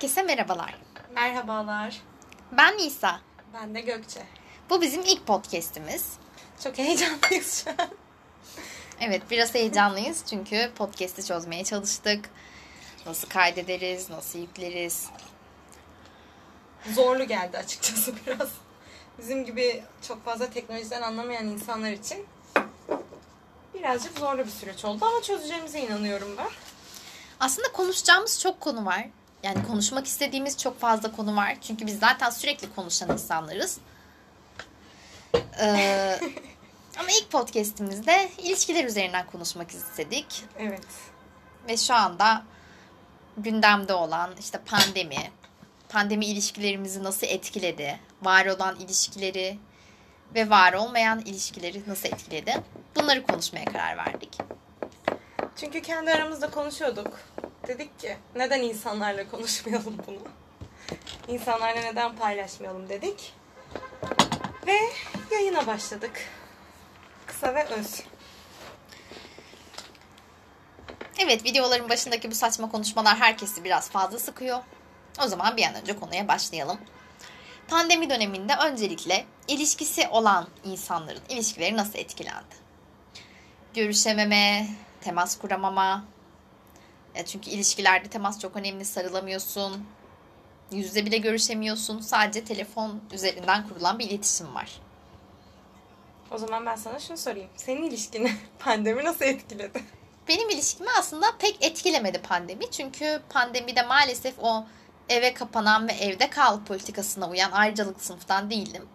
Herkese 0.00 0.22
merhabalar. 0.22 0.74
Merhabalar. 1.14 2.02
Ben 2.52 2.78
Nisa. 2.78 3.20
Ben 3.54 3.74
de 3.74 3.80
Gökçe. 3.80 4.22
Bu 4.70 4.80
bizim 4.80 5.02
ilk 5.02 5.26
podcast'imiz. 5.26 6.12
Çok 6.64 6.78
heyecanlıyız 6.78 7.64
şu 7.64 7.70
an. 7.70 7.88
Evet 9.00 9.22
biraz 9.30 9.54
heyecanlıyız 9.54 10.24
çünkü 10.30 10.70
podcast'i 10.76 11.24
çözmeye 11.24 11.64
çalıştık. 11.64 12.30
Nasıl 13.06 13.28
kaydederiz, 13.28 14.10
nasıl 14.10 14.38
yükleriz. 14.38 15.08
Zorlu 16.94 17.24
geldi 17.24 17.58
açıkçası 17.58 18.14
biraz. 18.26 18.48
Bizim 19.18 19.44
gibi 19.44 19.82
çok 20.08 20.24
fazla 20.24 20.50
teknolojiden 20.50 21.02
anlamayan 21.02 21.46
insanlar 21.46 21.90
için 21.90 22.26
birazcık 23.74 24.18
zorlu 24.18 24.44
bir 24.44 24.50
süreç 24.50 24.84
oldu 24.84 25.04
ama 25.04 25.22
çözeceğimize 25.22 25.80
inanıyorum 25.80 26.34
ben. 26.38 26.48
Aslında 27.40 27.72
konuşacağımız 27.72 28.40
çok 28.40 28.60
konu 28.60 28.84
var. 28.84 29.06
Yani 29.42 29.66
konuşmak 29.66 30.06
istediğimiz 30.06 30.58
çok 30.58 30.80
fazla 30.80 31.12
konu 31.12 31.36
var. 31.36 31.56
Çünkü 31.60 31.86
biz 31.86 31.98
zaten 31.98 32.30
sürekli 32.30 32.74
konuşan 32.74 33.10
insanlarız. 33.10 33.78
Ee, 35.60 36.20
ama 36.98 37.08
ilk 37.20 37.30
podcast'imizde 37.30 38.30
ilişkiler 38.38 38.84
üzerinden 38.84 39.26
konuşmak 39.26 39.70
istedik. 39.70 40.44
Evet. 40.58 40.86
Ve 41.68 41.76
şu 41.76 41.94
anda 41.94 42.42
gündemde 43.36 43.94
olan 43.94 44.30
işte 44.40 44.58
pandemi, 44.58 45.30
pandemi 45.88 46.26
ilişkilerimizi 46.26 47.02
nasıl 47.04 47.26
etkiledi, 47.26 48.00
var 48.22 48.46
olan 48.46 48.76
ilişkileri 48.76 49.58
ve 50.34 50.50
var 50.50 50.72
olmayan 50.72 51.20
ilişkileri 51.20 51.82
nasıl 51.86 52.08
etkiledi? 52.08 52.62
Bunları 52.96 53.26
konuşmaya 53.26 53.64
karar 53.64 53.96
verdik. 53.96 54.38
Çünkü 55.56 55.82
kendi 55.82 56.10
aramızda 56.10 56.50
konuşuyorduk. 56.50 57.20
Dedik 57.70 57.98
ki 57.98 58.16
neden 58.36 58.62
insanlarla 58.62 59.30
konuşmayalım 59.30 59.96
bunu? 60.06 60.18
İnsanlarla 61.28 61.80
neden 61.80 62.16
paylaşmayalım 62.16 62.88
dedik. 62.88 63.34
Ve 64.66 64.78
yayına 65.30 65.66
başladık. 65.66 66.28
Kısa 67.26 67.54
ve 67.54 67.64
öz. 67.64 68.02
Evet 71.18 71.44
videoların 71.44 71.88
başındaki 71.88 72.30
bu 72.30 72.34
saçma 72.34 72.70
konuşmalar 72.70 73.16
herkesi 73.16 73.64
biraz 73.64 73.90
fazla 73.90 74.18
sıkıyor. 74.18 74.58
O 75.24 75.26
zaman 75.26 75.56
bir 75.56 75.64
an 75.64 75.74
önce 75.74 75.98
konuya 75.98 76.28
başlayalım. 76.28 76.78
Pandemi 77.68 78.10
döneminde 78.10 78.54
öncelikle 78.54 79.24
ilişkisi 79.48 80.08
olan 80.08 80.48
insanların 80.64 81.22
ilişkileri 81.28 81.76
nasıl 81.76 81.98
etkilendi? 81.98 82.54
Görüşememe, 83.74 84.66
temas 85.00 85.38
kuramama. 85.38 86.04
Ya 87.14 87.24
çünkü 87.24 87.50
ilişkilerde 87.50 88.08
temas 88.08 88.40
çok 88.40 88.56
önemli. 88.56 88.84
Sarılamıyorsun. 88.84 89.86
Yüzde 90.72 91.06
bile 91.06 91.18
görüşemiyorsun. 91.18 92.00
Sadece 92.00 92.44
telefon 92.44 93.00
üzerinden 93.12 93.68
kurulan 93.68 93.98
bir 93.98 94.10
iletişim 94.10 94.54
var. 94.54 94.80
O 96.30 96.38
zaman 96.38 96.66
ben 96.66 96.76
sana 96.76 96.98
şunu 96.98 97.16
sorayım. 97.16 97.48
Senin 97.56 97.82
ilişkini 97.82 98.32
pandemi 98.58 99.04
nasıl 99.04 99.24
etkiledi? 99.24 99.82
Benim 100.28 100.50
ilişkimi 100.50 100.88
aslında 100.98 101.26
pek 101.38 101.64
etkilemedi 101.64 102.18
pandemi. 102.18 102.70
Çünkü 102.70 103.22
pandemide 103.28 103.82
maalesef 103.82 104.34
o 104.38 104.64
eve 105.08 105.34
kapanan 105.34 105.88
ve 105.88 105.92
evde 105.92 106.30
kal 106.30 106.64
politikasına 106.64 107.28
uyan 107.28 107.50
ayrıcalık 107.50 108.02
sınıftan 108.02 108.50
değildim. 108.50 108.88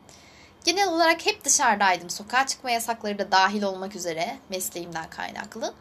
Genel 0.66 0.88
olarak 0.88 1.26
hep 1.26 1.46
dışarıdaydım. 1.46 2.10
Sokağa 2.10 2.46
çıkma 2.46 2.72
yasakları 2.72 3.20
da 3.20 3.32
dahil 3.32 3.64
olmak 3.64 3.96
üzere 3.96 4.38
mesleğimden 4.50 5.10
kaynaklı. 5.10 5.74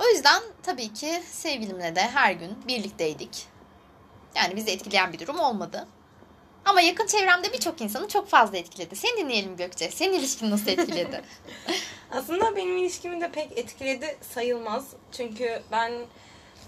O 0.00 0.08
yüzden 0.08 0.42
tabii 0.62 0.92
ki 0.92 1.22
sevgilimle 1.26 1.96
de 1.96 2.00
her 2.00 2.32
gün 2.32 2.58
birlikteydik. 2.68 3.46
Yani 4.34 4.56
bizi 4.56 4.70
etkileyen 4.70 5.12
bir 5.12 5.18
durum 5.18 5.40
olmadı. 5.40 5.88
Ama 6.64 6.80
yakın 6.80 7.06
çevremde 7.06 7.52
birçok 7.52 7.80
insanı 7.80 8.08
çok 8.08 8.28
fazla 8.28 8.58
etkiledi. 8.58 8.96
Seni 8.96 9.16
dinleyelim 9.16 9.56
Gökçe. 9.56 9.90
Senin 9.90 10.12
ilişkin 10.12 10.50
nasıl 10.50 10.68
etkiledi? 10.68 11.22
Aslında 12.10 12.56
benim 12.56 12.76
ilişkimi 12.76 13.20
de 13.20 13.30
pek 13.30 13.58
etkiledi 13.58 14.16
sayılmaz. 14.34 14.86
Çünkü 15.12 15.62
ben 15.72 15.92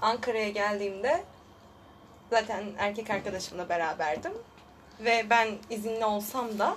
Ankara'ya 0.02 0.48
geldiğimde 0.48 1.24
zaten 2.30 2.64
erkek 2.78 3.10
arkadaşımla 3.10 3.68
beraberdim. 3.68 4.32
Ve 5.00 5.26
ben 5.30 5.48
izinli 5.70 6.04
olsam 6.04 6.58
da 6.58 6.76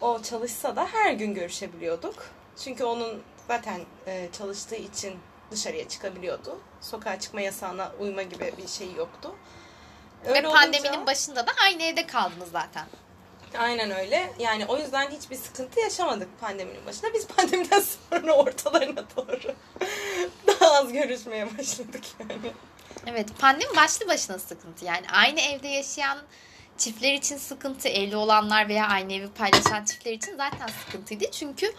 o 0.00 0.22
çalışsa 0.22 0.76
da 0.76 0.86
her 0.86 1.12
gün 1.12 1.34
görüşebiliyorduk. 1.34 2.30
Çünkü 2.64 2.84
onun 2.84 3.22
zaten 3.50 3.80
e, 4.06 4.28
çalıştığı 4.38 4.76
için 4.76 5.18
dışarıya 5.50 5.88
çıkabiliyordu. 5.88 6.60
Sokağa 6.80 7.20
çıkma 7.20 7.40
yasağına 7.40 7.92
uyma 8.00 8.22
gibi 8.22 8.52
bir 8.58 8.68
şey 8.68 8.92
yoktu. 8.92 9.34
Öyle 10.24 10.42
Ve 10.42 10.48
pandeminin 10.48 10.88
olunca, 10.88 11.06
başında 11.06 11.46
da 11.46 11.50
aynı 11.64 11.82
evde 11.82 12.06
kaldınız 12.06 12.50
zaten. 12.52 12.86
Aynen 13.58 13.90
öyle. 13.90 14.32
Yani 14.38 14.66
o 14.66 14.78
yüzden 14.78 15.10
hiçbir 15.10 15.36
sıkıntı 15.36 15.80
yaşamadık 15.80 16.40
pandeminin 16.40 16.86
başında. 16.86 17.14
Biz 17.14 17.26
pandemiden 17.36 17.82
sonra 18.10 18.32
ortalarına 18.32 19.04
doğru 19.16 19.54
daha 20.46 20.72
az 20.72 20.92
görüşmeye 20.92 21.58
başladık 21.58 22.04
yani. 22.18 22.52
Evet 23.06 23.28
pandemi 23.38 23.76
başlı 23.76 24.08
başına 24.08 24.38
sıkıntı. 24.38 24.84
Yani 24.84 25.06
aynı 25.12 25.40
evde 25.40 25.68
yaşayan 25.68 26.18
çiftler 26.78 27.14
için 27.14 27.36
sıkıntı, 27.36 27.88
evli 27.88 28.16
olanlar 28.16 28.68
veya 28.68 28.86
aynı 28.88 29.12
evi 29.12 29.28
paylaşan 29.28 29.84
çiftler 29.84 30.12
için 30.12 30.36
zaten 30.36 30.66
sıkıntıydı. 30.66 31.30
Çünkü 31.30 31.74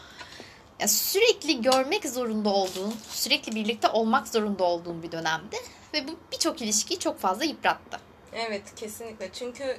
ya 0.81 0.87
sürekli 0.87 1.61
görmek 1.61 2.09
zorunda 2.09 2.49
olduğun, 2.49 2.95
sürekli 3.09 3.55
birlikte 3.55 3.87
olmak 3.87 4.27
zorunda 4.27 4.63
olduğun 4.63 5.03
bir 5.03 5.11
dönemdi. 5.11 5.57
Ve 5.93 6.07
bu 6.07 6.19
birçok 6.31 6.61
ilişkiyi 6.61 6.99
çok 6.99 7.19
fazla 7.19 7.45
yıprattı. 7.45 7.99
Evet 8.33 8.75
kesinlikle. 8.75 9.29
Çünkü 9.33 9.77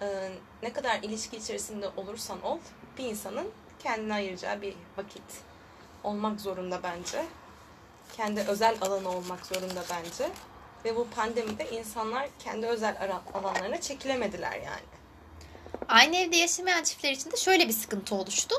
e, 0.00 0.28
ne 0.62 0.72
kadar 0.72 1.02
ilişki 1.02 1.36
içerisinde 1.36 1.88
olursan 1.96 2.42
ol 2.42 2.58
bir 2.98 3.04
insanın 3.04 3.50
kendine 3.78 4.14
ayıracağı 4.14 4.62
bir 4.62 4.74
vakit 4.96 5.22
olmak 6.04 6.40
zorunda 6.40 6.82
bence. 6.82 7.24
Kendi 8.16 8.40
özel 8.40 8.76
alanı 8.80 9.08
olmak 9.08 9.46
zorunda 9.46 9.84
bence. 9.90 10.30
Ve 10.84 10.96
bu 10.96 11.08
pandemide 11.16 11.70
insanlar 11.70 12.28
kendi 12.38 12.66
özel 12.66 12.96
alanlarına 13.34 13.80
çekilemediler 13.80 14.52
yani. 14.52 14.86
Aynı 15.88 16.16
evde 16.16 16.36
yaşamayan 16.36 16.82
çiftler 16.82 17.12
için 17.12 17.32
de 17.32 17.36
şöyle 17.36 17.68
bir 17.68 17.72
sıkıntı 17.72 18.14
oluştu. 18.14 18.54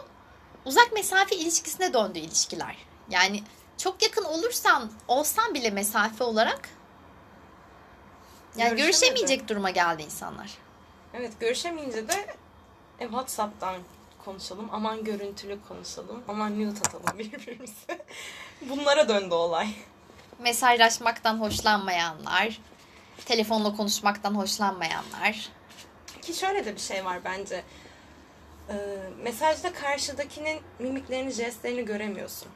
Uzak 0.65 0.93
mesafe 0.93 1.35
ilişkisine 1.35 1.93
döndü 1.93 2.19
ilişkiler. 2.19 2.75
Yani 3.09 3.43
çok 3.77 4.01
yakın 4.03 4.23
olursan, 4.23 4.91
olsan 5.07 5.53
bile 5.53 5.69
mesafe 5.69 6.23
olarak 6.23 6.69
yani 8.57 8.77
görüşemeyecek 8.77 9.49
duruma 9.49 9.69
geldi 9.69 10.03
insanlar. 10.03 10.51
Evet 11.13 11.39
görüşemeyince 11.39 12.07
de 12.07 12.35
e, 12.99 13.03
WhatsApp'tan 13.03 13.75
konuşalım. 14.25 14.69
Aman 14.71 15.03
görüntülü 15.03 15.59
konuşalım. 15.67 16.23
Aman 16.27 16.51
mute 16.51 16.79
atalım 16.79 17.19
birbirimize. 17.19 18.05
Bunlara 18.61 19.09
döndü 19.09 19.33
olay. 19.33 19.67
Mesajlaşmaktan 20.39 21.39
hoşlanmayanlar, 21.39 22.61
telefonla 23.25 23.75
konuşmaktan 23.75 24.35
hoşlanmayanlar. 24.35 25.49
Ki 26.21 26.33
şöyle 26.33 26.65
de 26.65 26.75
bir 26.75 26.81
şey 26.81 27.05
var 27.05 27.19
bence. 27.25 27.63
Mesajda 29.25 29.73
karşıdakinin 29.73 30.61
mimiklerini, 30.79 31.31
jestlerini 31.31 31.85
göremiyorsun. 31.85 32.47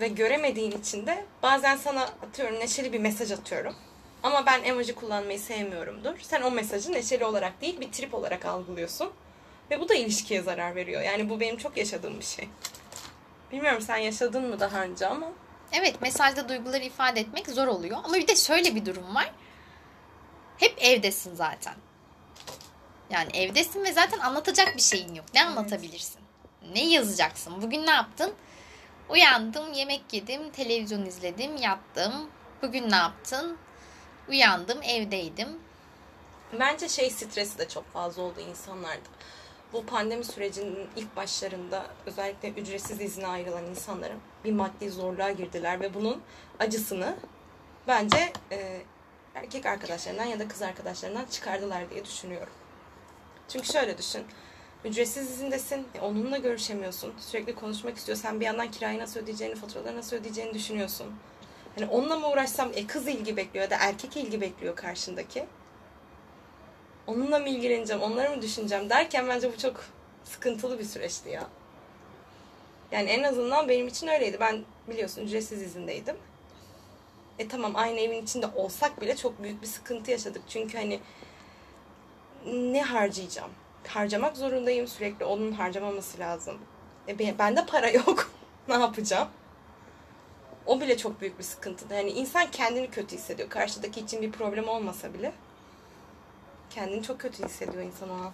Ve 0.00 0.08
göremediğin 0.08 0.70
için 0.70 1.06
de 1.06 1.24
bazen 1.42 1.76
sana 1.76 2.02
atıyorum 2.02 2.60
neşeli 2.60 2.92
bir 2.92 2.98
mesaj 2.98 3.32
atıyorum 3.32 3.74
ama 4.22 4.46
ben 4.46 4.62
emoji 4.64 4.94
kullanmayı 4.94 5.40
sevmiyorumdur. 5.40 6.18
Sen 6.22 6.42
o 6.42 6.50
mesajı 6.50 6.92
neşeli 6.92 7.24
olarak 7.24 7.60
değil 7.60 7.80
bir 7.80 7.92
trip 7.92 8.14
olarak 8.14 8.44
algılıyorsun. 8.44 9.10
Ve 9.70 9.80
bu 9.80 9.88
da 9.88 9.94
ilişkiye 9.94 10.42
zarar 10.42 10.74
veriyor. 10.74 11.02
Yani 11.02 11.30
bu 11.30 11.40
benim 11.40 11.56
çok 11.56 11.76
yaşadığım 11.76 12.18
bir 12.18 12.24
şey. 12.24 12.48
Bilmiyorum 13.52 13.80
sen 13.80 13.96
yaşadın 13.96 14.44
mı 14.48 14.60
daha 14.60 14.82
önce 14.82 15.06
ama. 15.06 15.26
Evet 15.72 16.02
mesajda 16.02 16.48
duyguları 16.48 16.84
ifade 16.84 17.20
etmek 17.20 17.48
zor 17.48 17.66
oluyor. 17.66 17.98
Ama 18.04 18.14
bir 18.14 18.28
de 18.28 18.36
şöyle 18.36 18.74
bir 18.74 18.86
durum 18.86 19.14
var. 19.14 19.32
Hep 20.58 20.74
evdesin 20.80 21.34
zaten. 21.34 21.74
Yani 23.10 23.36
evdesin 23.36 23.84
ve 23.84 23.92
zaten 23.92 24.18
anlatacak 24.18 24.76
bir 24.76 24.82
şeyin 24.82 25.14
yok. 25.14 25.26
Ne 25.34 25.44
anlatabilirsin? 25.44 26.20
Ne 26.72 26.90
yazacaksın? 26.90 27.62
Bugün 27.62 27.86
ne 27.86 27.90
yaptın? 27.90 28.32
Uyandım, 29.08 29.72
yemek 29.72 30.02
yedim, 30.12 30.50
televizyon 30.50 31.06
izledim, 31.06 31.56
yattım. 31.56 32.30
Bugün 32.62 32.90
ne 32.90 32.96
yaptın? 32.96 33.58
Uyandım, 34.28 34.82
evdeydim. 34.82 35.48
Bence 36.60 36.88
şey 36.88 37.10
stresi 37.10 37.58
de 37.58 37.68
çok 37.68 37.92
fazla 37.92 38.22
oldu 38.22 38.40
insanlarda. 38.50 39.08
Bu 39.72 39.86
pandemi 39.86 40.24
sürecinin 40.24 40.88
ilk 40.96 41.16
başlarında 41.16 41.86
özellikle 42.06 42.48
ücretsiz 42.48 43.00
izine 43.00 43.26
ayrılan 43.26 43.64
insanların 43.64 44.18
bir 44.44 44.52
maddi 44.52 44.90
zorluğa 44.90 45.30
girdiler 45.30 45.80
ve 45.80 45.94
bunun 45.94 46.22
acısını 46.58 47.16
bence 47.88 48.32
e, 48.52 48.82
erkek 49.34 49.66
arkadaşlarından 49.66 50.24
ya 50.24 50.38
da 50.38 50.48
kız 50.48 50.62
arkadaşlarından 50.62 51.24
çıkardılar 51.24 51.90
diye 51.90 52.04
düşünüyorum. 52.04 52.52
Çünkü 53.52 53.72
şöyle 53.72 53.98
düşün. 53.98 54.24
Ücretsiz 54.84 55.30
izindesin. 55.30 55.88
Onunla 56.02 56.38
görüşemiyorsun. 56.38 57.14
Sürekli 57.18 57.54
konuşmak 57.54 57.96
istiyorsan 57.96 58.40
bir 58.40 58.44
yandan 58.44 58.70
kirayı 58.70 58.98
nasıl 58.98 59.20
ödeyeceğini, 59.20 59.54
faturaları 59.54 59.96
nasıl 59.96 60.16
ödeyeceğini 60.16 60.54
düşünüyorsun. 60.54 61.06
Hani 61.74 61.86
onunla 61.86 62.16
mı 62.16 62.30
uğraşsam 62.30 62.70
e 62.74 62.86
kız 62.86 63.08
ilgi 63.08 63.36
bekliyor 63.36 63.64
ya 63.64 63.70
da 63.70 63.76
erkek 63.80 64.16
ilgi 64.16 64.40
bekliyor 64.40 64.76
karşındaki. 64.76 65.46
Onunla 67.06 67.38
mı 67.38 67.48
ilgileneceğim, 67.48 68.02
onları 68.02 68.36
mı 68.36 68.42
düşüneceğim 68.42 68.90
derken 68.90 69.28
bence 69.28 69.52
bu 69.52 69.58
çok 69.58 69.84
sıkıntılı 70.24 70.78
bir 70.78 70.84
süreçti 70.84 71.28
ya. 71.28 71.48
Yani 72.92 73.10
en 73.10 73.22
azından 73.22 73.68
benim 73.68 73.88
için 73.88 74.06
öyleydi. 74.06 74.36
Ben 74.40 74.64
biliyorsun 74.88 75.22
ücretsiz 75.22 75.62
izindeydim. 75.62 76.16
E 77.38 77.48
tamam 77.48 77.72
aynı 77.74 78.00
evin 78.00 78.22
içinde 78.22 78.46
olsak 78.46 79.00
bile 79.00 79.16
çok 79.16 79.42
büyük 79.42 79.62
bir 79.62 79.66
sıkıntı 79.66 80.10
yaşadık. 80.10 80.42
Çünkü 80.48 80.78
hani 80.78 81.00
ne 82.46 82.82
harcayacağım? 82.82 83.50
Harcamak 83.88 84.36
zorundayım 84.36 84.86
sürekli. 84.88 85.24
Onun 85.24 85.52
harcamaması 85.52 86.18
lazım. 86.18 86.58
E 87.08 87.18
ben- 87.18 87.38
bende 87.38 87.66
para 87.66 87.90
yok. 87.90 88.30
ne 88.68 88.74
yapacağım? 88.74 89.28
O 90.66 90.80
bile 90.80 90.96
çok 90.96 91.20
büyük 91.20 91.38
bir 91.38 91.44
sıkıntı. 91.44 91.94
Yani 91.94 92.10
insan 92.10 92.50
kendini 92.50 92.90
kötü 92.90 93.16
hissediyor. 93.16 93.48
Karşıdaki 93.48 94.00
için 94.00 94.22
bir 94.22 94.32
problem 94.32 94.68
olmasa 94.68 95.14
bile. 95.14 95.32
Kendini 96.70 97.02
çok 97.02 97.20
kötü 97.20 97.44
hissediyor 97.44 97.82
insan 97.82 98.10
o 98.10 98.12
an. 98.14 98.32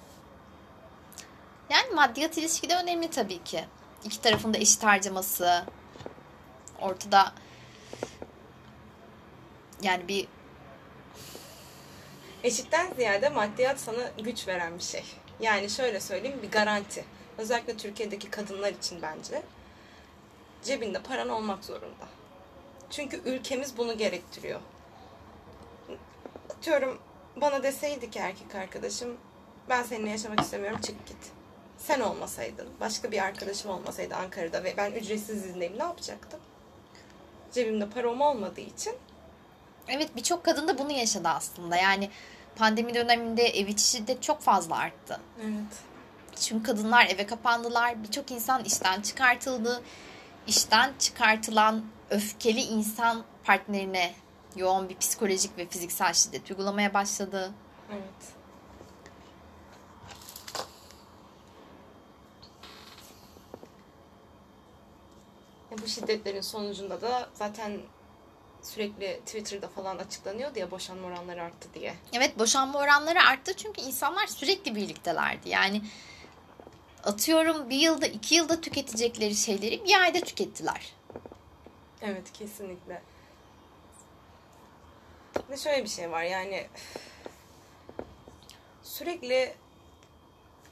Yani 1.71 1.95
maddiyat 1.95 2.39
ilişkide 2.39 2.77
önemli 2.77 3.11
tabii 3.11 3.45
ki. 3.45 3.65
İki 4.05 4.21
tarafın 4.21 4.55
da 4.55 4.59
eşit 4.59 4.85
harcaması. 4.85 5.65
Ortada 6.81 7.33
yani 9.83 10.09
bir 10.09 10.29
Eşitten 12.47 12.87
ziyade 12.97 13.29
maddiyat 13.29 13.81
sana 13.81 14.11
güç 14.25 14.49
veren 14.49 14.79
bir 14.79 14.83
şey. 14.83 15.05
Yani 15.41 15.71
şöyle 15.71 16.01
söyleyeyim 16.01 16.43
bir 16.43 16.51
garanti. 16.51 17.05
Özellikle 17.39 17.77
Türkiye'deki 17.77 18.31
kadınlar 18.31 18.73
için 18.73 19.03
bence. 19.03 19.43
Cebinde 20.65 21.03
paran 21.03 21.29
olmak 21.29 21.65
zorunda. 21.65 22.07
Çünkü 22.91 23.21
ülkemiz 23.25 23.77
bunu 23.77 23.99
gerektiriyor. 23.99 24.61
Atıyorum 26.51 26.99
bana 27.37 27.63
deseydi 27.63 28.11
ki 28.11 28.19
erkek 28.19 28.55
arkadaşım 28.55 29.17
ben 29.69 29.83
seninle 29.83 30.11
yaşamak 30.11 30.41
istemiyorum 30.41 30.81
çık 30.81 31.07
git. 31.07 31.33
Sen 31.79 32.01
olmasaydın, 32.01 32.69
başka 32.81 33.13
bir 33.13 33.25
arkadaşım 33.25 33.71
olmasaydı 33.71 34.15
Ankara'da 34.15 34.65
ve 34.65 34.75
ben 34.77 34.93
ücretsiz 34.93 35.47
izindeyim 35.47 35.79
ne 35.79 35.83
yapacaktım? 35.83 36.41
Cebimde 37.53 37.91
param 37.91 38.21
olmadığı 38.21 38.61
için 38.61 38.95
evet 39.89 40.17
birçok 40.17 40.45
kadın 40.45 40.69
da 40.69 40.79
bunu 40.79 40.93
yaşadı 40.93 41.29
aslında. 41.29 41.77
Yani 41.77 42.11
pandemi 42.57 42.95
döneminde 42.95 43.43
ev 43.43 43.67
içi 43.67 43.85
şiddet 43.91 44.23
çok 44.23 44.41
fazla 44.41 44.77
arttı. 44.77 45.21
evet. 45.43 45.79
Çünkü 46.41 46.63
kadınlar 46.63 47.07
eve 47.07 47.27
kapandılar. 47.27 48.03
Birçok 48.03 48.31
insan 48.31 48.65
işten 48.65 49.01
çıkartıldı. 49.03 49.83
İşten 50.47 50.93
çıkartılan 50.99 51.85
öfkeli 52.11 52.61
insan 52.61 53.25
partnerine 53.45 54.15
yoğun 54.57 54.89
bir 54.89 54.97
psikolojik 54.97 55.59
ve 55.59 55.67
fiziksel 55.69 56.13
şiddet 56.13 56.51
uygulamaya 56.51 56.95
başladı. 56.95 57.53
Evet. 57.93 58.33
E, 65.73 65.79
Bu 65.83 65.87
şiddetlerin 65.89 66.41
sonucunda 66.41 67.01
da 67.01 67.29
zaten 67.35 67.79
sürekli 68.67 69.21
Twitter'da 69.27 69.69
falan 69.69 69.99
açıklanıyordu 69.99 70.59
ya 70.59 70.71
boşanma 70.71 71.09
oranları 71.09 71.43
arttı 71.43 71.69
diye. 71.75 71.95
Evet 72.13 72.39
boşanma 72.39 72.79
oranları 72.79 73.23
arttı 73.23 73.55
çünkü 73.57 73.81
insanlar 73.81 74.27
sürekli 74.27 74.75
birliktelerdi. 74.75 75.49
Yani 75.49 75.83
atıyorum 77.05 77.71
bir 77.71 77.77
yılda 77.77 78.07
iki 78.07 78.35
yılda 78.35 78.61
tüketecekleri 78.61 79.35
şeyleri 79.35 79.85
bir 79.85 80.01
ayda 80.01 80.21
tükettiler. 80.21 80.93
Evet 82.03 82.33
kesinlikle. 82.33 83.03
Ve 85.51 85.57
şöyle 85.57 85.85
bir 85.85 85.89
şey 85.89 86.11
var 86.11 86.23
yani 86.23 86.67
sürekli 88.83 89.55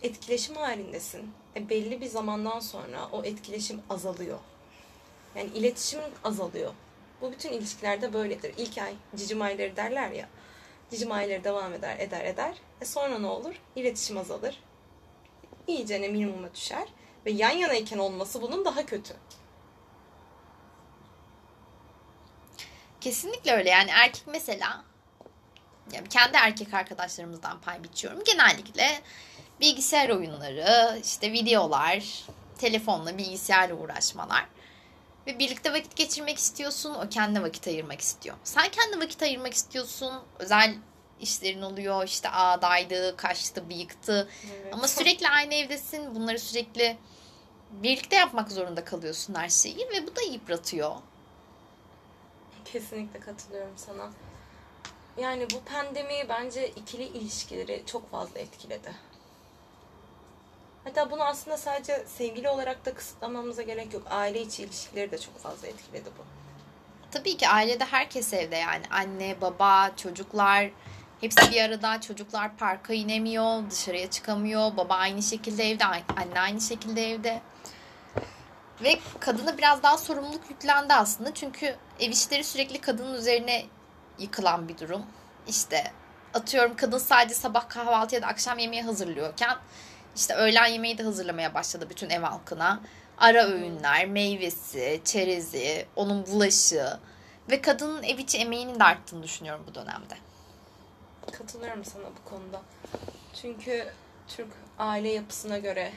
etkileşim 0.03 0.57
halindesin. 0.57 1.33
E 1.57 1.69
belli 1.69 2.01
bir 2.01 2.07
zamandan 2.07 2.61
sonra 2.61 3.09
o 3.13 3.25
etkileşim 3.25 3.83
azalıyor. 3.91 4.39
Yani 5.37 5.51
iletişimin 5.55 6.13
azalıyor. 6.25 6.73
Bu 7.21 7.33
bütün 7.33 7.53
ilişkilerde 7.53 8.13
böyledir. 8.13 8.55
İlk 8.57 8.79
ay 8.79 8.95
cicim 9.17 9.43
ayları 9.43 9.77
derler 9.77 10.11
ya. 10.11 10.29
Cicim 10.91 11.13
ayları 11.13 11.45
devam 11.45 11.73
eder, 11.73 11.99
eder, 11.99 12.25
eder. 12.25 12.55
E 12.81 12.85
sonra 12.85 13.19
ne 13.19 13.27
olur? 13.27 13.55
İletişim 13.77 14.19
azalır. 14.19 14.63
İyice 15.67 16.03
ne 16.03 16.09
minimuma 16.09 16.55
düşer. 16.55 16.89
Ve 17.27 17.31
yan 17.31 17.51
yanayken 17.51 17.99
olması 17.99 18.43
bunun 18.43 18.65
daha 18.65 18.87
kötü. 18.87 19.15
Kesinlikle 23.01 23.53
öyle 23.53 23.71
yani 23.71 23.91
erkek 23.91 24.23
mesela 24.27 24.85
yani 25.93 26.09
kendi 26.09 26.37
erkek 26.37 26.75
arkadaşlarımızdan 26.75 27.61
pay 27.61 27.85
biçiyorum. 27.85 28.25
Genellikle 28.25 29.01
bilgisayar 29.61 30.09
oyunları, 30.11 31.01
işte 31.05 31.33
videolar, 31.33 32.25
telefonla 32.59 33.19
bilgisayarla 33.19 33.75
uğraşmalar. 33.75 34.47
Ve 35.27 35.39
birlikte 35.39 35.73
vakit 35.73 35.97
geçirmek 35.97 36.39
istiyorsun, 36.39 36.95
o 36.95 37.09
kendi 37.09 37.43
vakit 37.43 37.67
ayırmak 37.67 38.01
istiyor. 38.01 38.37
Sen 38.45 38.69
kendi 38.69 39.01
vakit 39.01 39.23
ayırmak 39.23 39.55
istiyorsun, 39.55 40.13
özel 40.39 40.75
işlerin 41.21 41.63
oluyor, 41.63 42.05
işte 42.05 42.31
ağdaydı, 42.31 43.17
kaçtı, 43.17 43.71
bıyıktı. 43.71 44.29
Evet. 44.63 44.75
Ama 44.75 44.89
sürekli 44.89 45.29
aynı 45.29 45.55
evdesin, 45.55 46.15
bunları 46.15 46.39
sürekli 46.39 46.97
birlikte 47.71 48.17
yapmak 48.17 48.53
zorunda 48.53 48.85
kalıyorsun 48.85 49.35
her 49.35 49.49
şeyi 49.49 49.79
ve 49.79 50.07
bu 50.07 50.17
da 50.17 50.21
yıpratıyor. 50.21 50.93
Kesinlikle 52.65 53.21
katılıyorum 53.21 53.75
sana. 53.77 54.11
Yani 55.17 55.47
bu 55.51 55.61
pandemi 55.61 56.29
bence 56.29 56.69
ikili 56.69 57.03
ilişkileri 57.03 57.83
çok 57.87 58.11
fazla 58.11 58.41
etkiledi. 58.41 58.95
Hatta 60.85 61.11
bunu 61.11 61.23
aslında 61.25 61.57
sadece 61.57 62.05
sevgili 62.07 62.49
olarak 62.49 62.87
da 62.87 62.95
kısıtlamamıza 62.95 63.63
gerek 63.63 63.95
yok. 63.95 64.03
Aile 64.11 64.43
içi 64.43 64.63
ilişkileri 64.63 65.11
de 65.11 65.19
çok 65.19 65.39
fazla 65.39 65.69
etkiledi 65.69 66.09
bu. 66.19 66.23
Tabii 67.11 67.37
ki 67.37 67.49
ailede 67.49 67.85
herkes 67.85 68.33
evde 68.33 68.57
yani 68.57 68.83
anne, 68.91 69.41
baba, 69.41 69.91
çocuklar 69.97 70.71
hepsi 71.21 71.51
bir 71.51 71.63
arada. 71.63 72.01
Çocuklar 72.01 72.57
parka 72.57 72.95
inemiyor, 72.95 73.71
dışarıya 73.71 74.11
çıkamıyor. 74.11 74.77
Baba 74.77 74.95
aynı 74.95 75.23
şekilde 75.23 75.71
evde, 75.71 75.85
anne 75.85 76.41
aynı 76.41 76.61
şekilde 76.61 77.11
evde. 77.11 77.41
Ve 78.83 78.99
kadına 79.21 79.59
biraz 79.59 79.83
daha 79.83 79.99
sorumluluk 79.99 80.51
yüklendi 80.51 80.95
aslında. 80.95 81.35
Çünkü 81.35 81.77
ev 82.01 82.11
işleri 82.11 82.45
sürekli 82.45 82.81
kadının 82.81 83.15
üzerine 83.15 83.67
yıkılan 84.19 84.69
bir 84.69 84.79
durum. 84.79 85.03
İşte 85.49 85.93
atıyorum 86.35 86.77
kadın 86.77 86.99
sadece 86.99 87.35
sabah 87.35 87.69
kahvaltı 87.69 88.15
ya 88.15 88.23
da 88.23 88.27
akşam 88.27 88.59
yemeği 88.59 88.83
hazırlıyorken 88.83 89.57
işte 90.17 90.35
öğlen 90.35 90.67
yemeği 90.67 90.99
de 90.99 91.03
hazırlamaya 91.03 91.55
başladı 91.55 91.87
bütün 91.91 92.11
ev 92.11 92.21
halkına. 92.21 92.81
Ara 93.19 93.47
öğünler, 93.47 94.07
meyvesi, 94.07 95.01
çerezi, 95.05 95.87
onun 95.97 96.27
bulaşığı 96.27 97.01
ve 97.51 97.61
kadının 97.61 98.03
ev 98.03 98.19
içi 98.19 98.39
emeğinin 98.39 98.81
de 98.81 98.85
arttığını 98.85 99.23
düşünüyorum 99.23 99.65
bu 99.71 99.75
dönemde. 99.75 100.15
Katılıyorum 101.33 101.85
sana 101.85 102.05
bu 102.05 102.31
konuda. 102.31 102.63
Çünkü 103.43 103.93
Türk 104.29 104.49
aile 104.79 105.09
yapısına 105.09 105.59
göre 105.59 105.93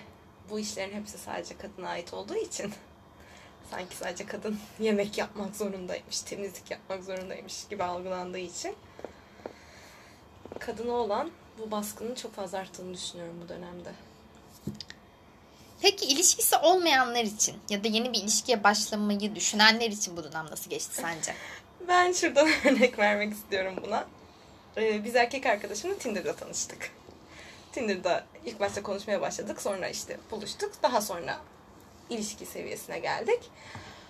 bu 0.49 0.59
işlerin 0.59 0.93
hepsi 0.93 1.17
sadece 1.17 1.57
kadına 1.57 1.89
ait 1.89 2.13
olduğu 2.13 2.35
için 2.35 2.73
sanki 3.71 3.97
sadece 3.97 4.25
kadın 4.25 4.59
yemek 4.79 5.17
yapmak 5.17 5.55
zorundaymış, 5.55 6.21
temizlik 6.21 6.71
yapmak 6.71 7.03
zorundaymış 7.03 7.67
gibi 7.67 7.83
algılandığı 7.83 8.37
için 8.37 8.75
kadına 10.59 10.91
olan 10.91 11.31
bu 11.59 11.71
baskının 11.71 12.15
çok 12.15 12.33
fazla 12.33 12.57
arttığını 12.57 12.93
düşünüyorum 12.93 13.39
bu 13.43 13.49
dönemde. 13.49 13.89
Peki 15.81 16.05
ilişkisi 16.05 16.55
olmayanlar 16.55 17.23
için 17.23 17.55
ya 17.69 17.83
da 17.83 17.87
yeni 17.87 18.13
bir 18.13 18.19
ilişkiye 18.19 18.63
başlamayı 18.63 19.35
düşünenler 19.35 19.89
için 19.89 20.17
bu 20.17 20.23
dönem 20.23 20.45
nasıl 20.51 20.69
geçti 20.69 20.95
sence? 20.95 21.35
Ben 21.87 22.11
şuradan 22.11 22.49
örnek 22.65 22.99
vermek 22.99 23.33
istiyorum 23.33 23.75
buna. 23.85 24.07
Ee, 24.77 25.03
biz 25.03 25.15
erkek 25.15 25.45
arkadaşımla 25.45 25.97
Tinder'da 25.97 26.35
tanıştık. 26.35 26.91
Tinder'da 27.71 28.25
ilk 28.45 28.59
başta 28.59 28.83
konuşmaya 28.83 29.21
başladık. 29.21 29.61
Sonra 29.61 29.89
işte 29.89 30.17
buluştuk. 30.31 30.71
Daha 30.83 31.01
sonra 31.01 31.37
ilişki 32.09 32.45
seviyesine 32.45 32.99
geldik. 32.99 33.39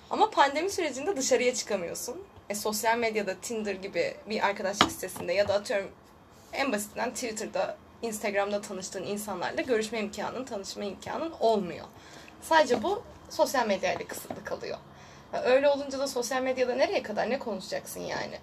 Ama 0.10 0.30
pandemi 0.30 0.70
sürecinde 0.70 1.18
dışarıya 1.18 1.54
çıkamıyorsun. 1.54 2.24
E, 2.50 2.56
sosyal 2.56 2.98
medyada 2.98 3.36
Tinder 3.42 3.76
gibi 3.76 4.16
bir 4.30 4.46
arkadaşlık 4.46 4.92
sitesinde 4.92 5.34
ya 5.34 5.48
da 5.48 5.54
atıyorum 5.54 5.92
en 6.54 6.72
basitinden 6.72 7.14
Twitter'da, 7.14 7.78
Instagram'da 8.02 8.62
tanıştığın 8.62 9.04
insanlarla 9.04 9.62
görüşme 9.62 10.00
imkanın, 10.00 10.46
tanışma 10.46 10.84
imkanın 10.84 11.34
olmuyor. 11.40 11.86
Sadece 12.42 12.84
bu 12.84 13.04
sosyal 13.30 13.68
medyayla 13.68 14.08
kısıtlı 14.08 14.44
kalıyor. 14.44 14.78
Öyle 15.44 15.70
olunca 15.70 16.00
da 16.00 16.08
sosyal 16.08 16.42
medyada 16.42 16.76
nereye 16.76 17.04
kadar 17.04 17.30
ne 17.30 17.40
konuşacaksın 17.40 18.00
yani? 18.00 18.40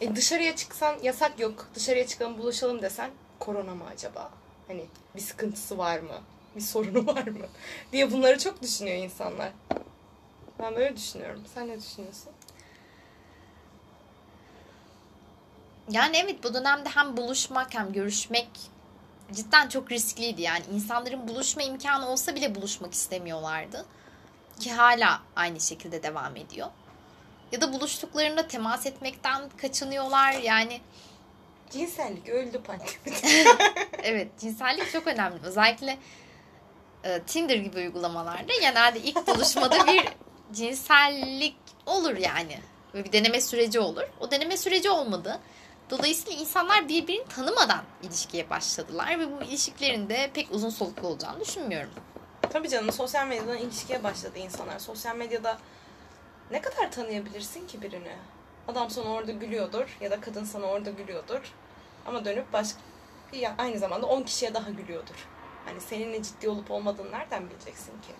E 0.00 0.16
dışarıya 0.16 0.56
çıksan 0.56 0.96
yasak 1.02 1.40
yok. 1.40 1.68
Dışarıya 1.74 2.06
çıkalım 2.06 2.38
buluşalım 2.38 2.82
desen 2.82 3.10
korona 3.38 3.74
mı 3.74 3.84
acaba? 3.94 4.30
Hani 4.68 4.84
bir 5.16 5.20
sıkıntısı 5.20 5.78
var 5.78 5.98
mı? 5.98 6.20
Bir 6.56 6.60
sorunu 6.60 7.06
var 7.14 7.26
mı? 7.26 7.46
diye 7.92 8.12
bunları 8.12 8.38
çok 8.38 8.62
düşünüyor 8.62 8.96
insanlar. 8.96 9.52
Ben 10.58 10.76
böyle 10.76 10.96
düşünüyorum. 10.96 11.42
Sen 11.54 11.68
ne 11.68 11.80
düşünüyorsun? 11.80 12.32
Yani 15.90 16.16
evet 16.16 16.44
bu 16.44 16.54
dönemde 16.54 16.88
hem 16.88 17.16
buluşmak 17.16 17.74
hem 17.74 17.92
görüşmek 17.92 18.48
cidden 19.32 19.68
çok 19.68 19.92
riskliydi. 19.92 20.42
Yani 20.42 20.64
insanların 20.74 21.28
buluşma 21.28 21.62
imkanı 21.62 22.08
olsa 22.08 22.34
bile 22.34 22.54
buluşmak 22.54 22.94
istemiyorlardı. 22.94 23.86
Ki 24.60 24.72
hala 24.72 25.22
aynı 25.36 25.60
şekilde 25.60 26.02
devam 26.02 26.36
ediyor. 26.36 26.68
Ya 27.52 27.60
da 27.60 27.72
buluştuklarında 27.72 28.48
temas 28.48 28.86
etmekten 28.86 29.42
kaçınıyorlar. 29.60 30.32
Yani 30.32 30.80
Cinsellik 31.70 32.28
öldü 32.28 32.62
pandemide. 32.62 33.56
evet 34.02 34.28
cinsellik 34.40 34.92
çok 34.92 35.06
önemli. 35.06 35.38
Özellikle 35.42 35.98
e, 37.04 37.22
Tinder 37.22 37.56
gibi 37.56 37.76
uygulamalarda 37.76 38.52
genelde 38.60 39.00
ilk 39.00 39.26
buluşmada 39.26 39.86
bir 39.86 40.08
cinsellik 40.52 41.56
olur 41.86 42.16
yani. 42.16 42.58
Ve 42.94 43.04
bir 43.04 43.12
deneme 43.12 43.40
süreci 43.40 43.80
olur. 43.80 44.02
O 44.20 44.30
deneme 44.30 44.56
süreci 44.56 44.90
olmadı. 44.90 45.40
Dolayısıyla 45.90 46.40
insanlar 46.40 46.88
birbirini 46.88 47.28
tanımadan 47.28 47.82
ilişkiye 48.02 48.50
başladılar 48.50 49.18
ve 49.18 49.32
bu 49.32 49.42
ilişkilerin 49.42 50.08
de 50.08 50.30
pek 50.34 50.48
uzun 50.50 50.70
soluklu 50.70 51.08
olacağını 51.08 51.40
düşünmüyorum. 51.40 51.90
Tabii 52.50 52.68
canım 52.68 52.92
sosyal 52.92 53.26
medyadan 53.26 53.58
ilişkiye 53.58 54.04
başladı 54.04 54.38
insanlar. 54.38 54.78
Sosyal 54.78 55.16
medyada 55.16 55.58
ne 56.50 56.60
kadar 56.60 56.92
tanıyabilirsin 56.92 57.66
ki 57.66 57.82
birini? 57.82 58.16
Adam 58.68 58.90
sana 58.90 59.08
orada 59.08 59.32
gülüyordur 59.32 59.96
ya 60.00 60.10
da 60.10 60.20
kadın 60.20 60.44
sana 60.44 60.66
orada 60.66 60.90
gülüyordur. 60.90 61.52
Ama 62.06 62.24
dönüp 62.24 62.52
başka 62.52 62.78
ya 63.32 63.54
aynı 63.58 63.78
zamanda 63.78 64.06
10 64.06 64.22
kişiye 64.22 64.54
daha 64.54 64.70
gülüyordur. 64.70 65.28
Hani 65.64 65.80
seninle 65.80 66.22
ciddi 66.22 66.48
olup 66.48 66.70
olmadığını 66.70 67.12
nereden 67.12 67.50
bileceksin 67.50 67.92
ki? 67.92 68.12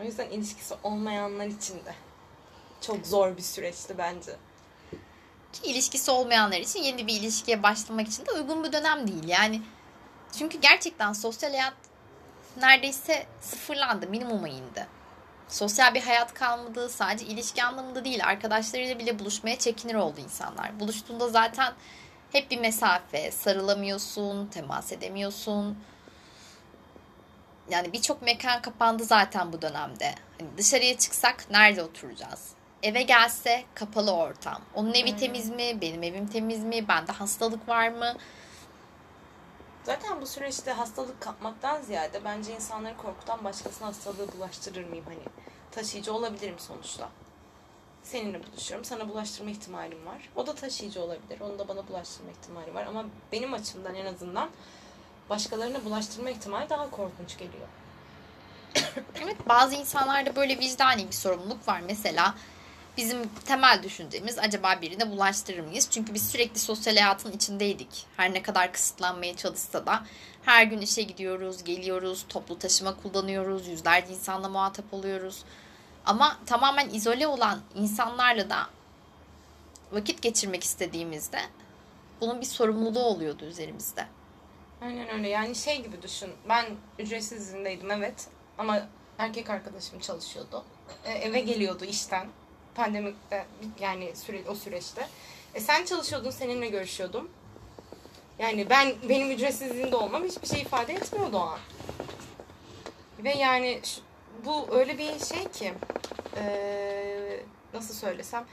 O 0.00 0.02
yüzden 0.02 0.30
ilişkisi 0.30 0.74
olmayanlar 0.82 1.46
için 1.46 1.74
de 1.74 1.94
çok 2.80 3.06
zor 3.06 3.36
bir 3.36 3.42
süreçti 3.42 3.94
bence. 3.98 4.36
Ki 5.52 5.70
ilişkisi 5.70 6.10
olmayanlar 6.10 6.58
için 6.58 6.82
yeni 6.82 7.06
bir 7.06 7.20
ilişkiye 7.20 7.62
başlamak 7.62 8.08
için 8.08 8.26
de 8.26 8.32
uygun 8.32 8.64
bir 8.64 8.72
dönem 8.72 9.08
değil. 9.08 9.28
Yani 9.28 9.62
çünkü 10.38 10.60
gerçekten 10.60 11.12
sosyal 11.12 11.50
hayat 11.50 11.74
neredeyse 12.56 13.26
sıfırlandı, 13.40 14.06
minimuma 14.06 14.48
indi. 14.48 14.86
Sosyal 15.48 15.94
bir 15.94 16.02
hayat 16.02 16.34
kalmadı, 16.34 16.88
sadece 16.88 17.24
ilişki 17.24 17.62
anlamında 17.62 18.04
değil, 18.04 18.24
arkadaşlarıyla 18.24 18.98
bile 18.98 19.18
buluşmaya 19.18 19.58
çekinir 19.58 19.94
oldu 19.94 20.20
insanlar. 20.20 20.80
Buluştuğunda 20.80 21.28
zaten 21.28 21.72
hep 22.32 22.50
bir 22.50 22.58
mesafe, 22.58 23.30
sarılamıyorsun, 23.30 24.46
temas 24.46 24.92
edemiyorsun. 24.92 25.78
Yani 27.70 27.92
birçok 27.92 28.22
mekan 28.22 28.62
kapandı 28.62 29.04
zaten 29.04 29.52
bu 29.52 29.62
dönemde. 29.62 30.14
Hani 30.38 30.48
dışarıya 30.58 30.98
çıksak 30.98 31.50
nerede 31.50 31.82
oturacağız? 31.82 32.59
Eve 32.82 33.02
gelse 33.02 33.64
kapalı 33.74 34.12
ortam. 34.12 34.62
Onun 34.74 34.90
evi 34.94 35.04
Aynen. 35.04 35.16
temiz 35.16 35.50
mi? 35.50 35.80
Benim 35.80 36.02
evim 36.02 36.26
temiz 36.26 36.64
mi? 36.64 36.88
Bende 36.88 37.12
hastalık 37.12 37.68
var 37.68 37.88
mı? 37.88 38.16
Zaten 39.84 40.20
bu 40.20 40.26
süreçte 40.26 40.72
hastalık 40.72 41.20
kapmaktan 41.20 41.82
ziyade 41.82 42.24
bence 42.24 42.54
insanları 42.54 42.96
korkutan 42.96 43.44
başkasına 43.44 43.88
hastalığı 43.88 44.32
bulaştırır 44.32 44.84
mıyım 44.84 45.04
hani? 45.08 45.22
Taşıyıcı 45.70 46.12
olabilirim 46.14 46.58
sonuçta. 46.58 47.08
Seninle 48.02 48.40
buluşuyorum. 48.46 48.84
Sana 48.84 49.08
bulaştırma 49.08 49.50
ihtimalim 49.50 50.06
var. 50.06 50.28
O 50.36 50.46
da 50.46 50.54
taşıyıcı 50.54 51.02
olabilir. 51.02 51.40
Onun 51.40 51.58
da 51.58 51.68
bana 51.68 51.88
bulaştırma 51.88 52.30
ihtimali 52.30 52.74
var. 52.74 52.86
Ama 52.86 53.04
benim 53.32 53.54
açımdan 53.54 53.94
en 53.94 54.06
azından 54.06 54.50
başkalarına 55.30 55.84
bulaştırma 55.84 56.30
ihtimali 56.30 56.70
daha 56.70 56.90
korkunç 56.90 57.38
geliyor. 57.38 57.68
Evet 59.22 59.36
bazı 59.48 59.74
insanlarda 59.74 60.36
böyle 60.36 60.58
vicdani 60.58 61.06
bir 61.06 61.12
sorumluluk 61.12 61.68
var. 61.68 61.80
Mesela 61.86 62.34
bizim 62.96 63.28
temel 63.28 63.82
düşüncemiz 63.82 64.38
acaba 64.38 64.78
birine 64.82 65.10
bulaştırır 65.10 65.60
mıyız? 65.60 65.88
Çünkü 65.90 66.14
biz 66.14 66.30
sürekli 66.30 66.58
sosyal 66.58 66.96
hayatın 66.96 67.32
içindeydik. 67.32 68.06
Her 68.16 68.34
ne 68.34 68.42
kadar 68.42 68.72
kısıtlanmaya 68.72 69.36
çalışsa 69.36 69.86
da 69.86 70.06
her 70.44 70.64
gün 70.64 70.80
işe 70.80 71.02
gidiyoruz, 71.02 71.64
geliyoruz, 71.64 72.24
toplu 72.28 72.58
taşıma 72.58 72.96
kullanıyoruz, 72.96 73.68
yüzlerce 73.68 74.12
insanla 74.12 74.48
muhatap 74.48 74.94
oluyoruz. 74.94 75.44
Ama 76.04 76.38
tamamen 76.46 76.88
izole 76.90 77.26
olan 77.26 77.60
insanlarla 77.74 78.50
da 78.50 78.66
vakit 79.92 80.22
geçirmek 80.22 80.64
istediğimizde 80.64 81.40
bunun 82.20 82.40
bir 82.40 82.46
sorumluluğu 82.46 83.04
oluyordu 83.04 83.44
üzerimizde. 83.44 84.06
Aynen 84.82 85.08
öyle. 85.08 85.28
Yani 85.28 85.54
şey 85.54 85.82
gibi 85.82 86.02
düşün. 86.02 86.30
Ben 86.48 86.66
ücretsiz 86.98 87.48
izindeydim 87.48 87.90
evet. 87.90 88.26
Ama 88.58 88.88
erkek 89.18 89.50
arkadaşım 89.50 90.00
çalışıyordu. 90.00 90.64
E, 91.04 91.12
eve 91.12 91.40
geliyordu 91.40 91.84
işten. 91.84 92.28
Pandemikte 92.74 93.46
yani 93.80 94.16
süre, 94.16 94.42
o 94.48 94.54
süreçte. 94.54 95.08
E, 95.54 95.60
sen 95.60 95.84
çalışıyordun, 95.84 96.30
seninle 96.30 96.68
görüşüyordum. 96.68 97.30
Yani 98.38 98.70
ben 98.70 98.94
benim 99.08 99.30
ücretsiz 99.30 99.70
izinde 99.70 99.96
olmam 99.96 100.24
hiçbir 100.24 100.48
şey 100.48 100.60
ifade 100.60 100.92
etmiyordu 100.92 101.36
o 101.36 101.40
an. 101.40 101.58
Ve 103.24 103.32
yani 103.32 103.80
bu 104.44 104.66
öyle 104.70 104.98
bir 104.98 105.18
şey 105.24 105.48
ki 105.48 105.72
e, 106.36 107.40
nasıl 107.74 107.94
söylesem 107.94 108.44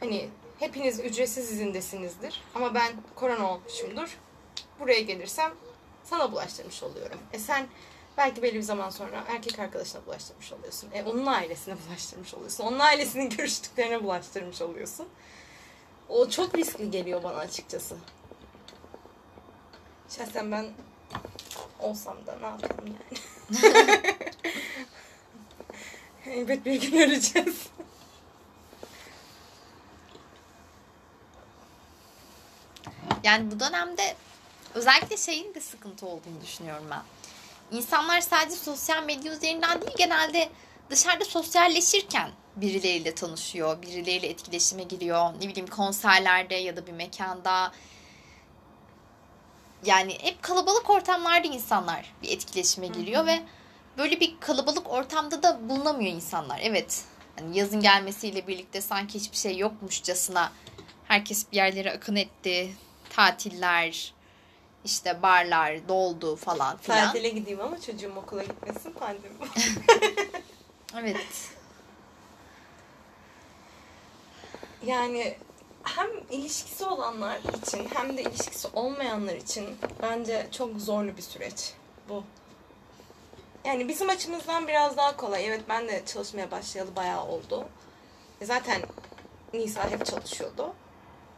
hani 0.00 0.28
hepiniz 0.58 1.00
ücretsiz 1.00 1.52
izindesinizdir 1.52 2.42
ama 2.54 2.74
ben 2.74 2.92
korona 3.14 3.52
olmuşumdur 3.52 4.18
buraya 4.80 5.00
gelirsem 5.00 5.52
sana 6.04 6.32
bulaştırmış 6.32 6.82
oluyorum. 6.82 7.18
E 7.32 7.38
sen 7.38 7.66
belki 8.20 8.42
belli 8.42 8.54
bir 8.54 8.62
zaman 8.62 8.90
sonra 8.90 9.24
erkek 9.28 9.58
arkadaşına 9.58 10.06
bulaştırmış 10.06 10.52
oluyorsun. 10.52 10.90
E 10.92 11.02
onun 11.02 11.26
ailesine 11.26 11.76
bulaştırmış 11.88 12.34
oluyorsun. 12.34 12.64
Onun 12.64 12.78
ailesinin 12.78 13.30
görüştüklerine 13.36 14.04
bulaştırmış 14.04 14.62
oluyorsun. 14.62 15.08
O 16.08 16.28
çok 16.28 16.54
riskli 16.54 16.90
geliyor 16.90 17.22
bana 17.22 17.36
açıkçası. 17.36 17.96
Şahsen 20.08 20.52
ben 20.52 20.66
olsam 21.80 22.16
da 22.26 22.36
ne 22.40 22.46
yapayım 22.46 22.96
yani. 22.96 23.74
Elbet 26.40 26.64
bir 26.64 26.80
gün 26.80 27.00
öleceğiz. 27.00 27.66
Yani 33.24 33.50
bu 33.50 33.60
dönemde 33.60 34.16
özellikle 34.74 35.16
şeyin 35.16 35.54
de 35.54 35.60
sıkıntı 35.60 36.06
olduğunu 36.06 36.40
düşünüyorum 36.42 36.86
ben. 36.90 37.02
İnsanlar 37.72 38.20
sadece 38.20 38.56
sosyal 38.56 39.04
medya 39.04 39.32
üzerinden 39.32 39.82
değil 39.82 39.96
genelde 39.98 40.48
dışarıda 40.90 41.24
sosyalleşirken 41.24 42.30
birileriyle 42.56 43.14
tanışıyor, 43.14 43.82
birileriyle 43.82 44.26
etkileşime 44.26 44.82
giriyor. 44.82 45.32
Ne 45.40 45.48
bileyim 45.48 45.66
konserlerde 45.66 46.54
ya 46.54 46.76
da 46.76 46.86
bir 46.86 46.92
mekanda. 46.92 47.72
Yani 49.84 50.18
hep 50.20 50.42
kalabalık 50.42 50.90
ortamlarda 50.90 51.48
insanlar 51.48 52.14
bir 52.22 52.28
etkileşime 52.28 52.86
giriyor 52.86 53.26
ve 53.26 53.42
böyle 53.98 54.20
bir 54.20 54.40
kalabalık 54.40 54.90
ortamda 54.90 55.42
da 55.42 55.68
bulunamıyor 55.68 56.12
insanlar. 56.12 56.60
Evet. 56.62 57.04
Hani 57.36 57.58
yazın 57.58 57.80
gelmesiyle 57.80 58.46
birlikte 58.46 58.80
sanki 58.80 59.14
hiçbir 59.14 59.36
şey 59.36 59.58
yokmuşçasına 59.58 60.52
herkes 61.08 61.46
bir 61.52 61.56
yerlere 61.56 61.92
akın 61.92 62.16
etti. 62.16 62.74
Tatiller, 63.10 64.14
işte 64.84 65.22
barlar 65.22 65.88
doldu 65.88 66.36
falan 66.36 66.76
filan. 66.76 67.06
Tatile 67.06 67.28
gideyim 67.28 67.60
ama 67.60 67.80
çocuğum 67.80 68.12
okula 68.16 68.42
gitmesin 68.42 68.92
pandemi. 68.92 69.34
Evet. 70.98 71.50
Yani 74.86 75.36
hem 75.82 76.08
ilişkisi 76.30 76.84
olanlar 76.84 77.38
için 77.62 77.88
hem 77.94 78.16
de 78.16 78.22
ilişkisi 78.22 78.68
olmayanlar 78.68 79.34
için 79.34 79.76
bence 80.02 80.48
çok 80.52 80.76
zorlu 80.80 81.16
bir 81.16 81.22
süreç 81.22 81.72
bu. 82.08 82.24
Yani 83.64 83.88
bizim 83.88 84.08
açımızdan 84.08 84.68
biraz 84.68 84.96
daha 84.96 85.16
kolay. 85.16 85.46
Evet 85.46 85.60
ben 85.68 85.88
de 85.88 86.02
çalışmaya 86.06 86.50
başlayalı 86.50 86.96
bayağı 86.96 87.24
oldu. 87.26 87.68
E 88.40 88.46
zaten 88.46 88.82
Nisa 89.52 89.90
hep 89.90 90.06
çalışıyordu. 90.06 90.72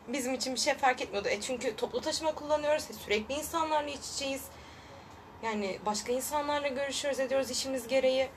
Bizim 0.09 0.35
için 0.35 0.55
bir 0.55 0.61
şey 0.61 0.75
fark 0.75 1.03
etmiyordu. 1.03 1.29
E 1.29 1.41
çünkü 1.41 1.77
toplu 1.77 2.01
taşıma 2.01 2.35
kullanıyoruz. 2.35 2.91
E 2.91 2.93
sürekli 2.93 3.35
insanlarla 3.35 3.91
iç 3.91 4.07
içeyiz. 4.15 4.43
Yani 5.43 5.79
başka 5.87 6.13
insanlarla 6.13 6.69
görüşüyoruz, 6.69 7.21
ediyoruz 7.21 7.51
işimiz 7.51 7.89
gereği. 7.89 8.29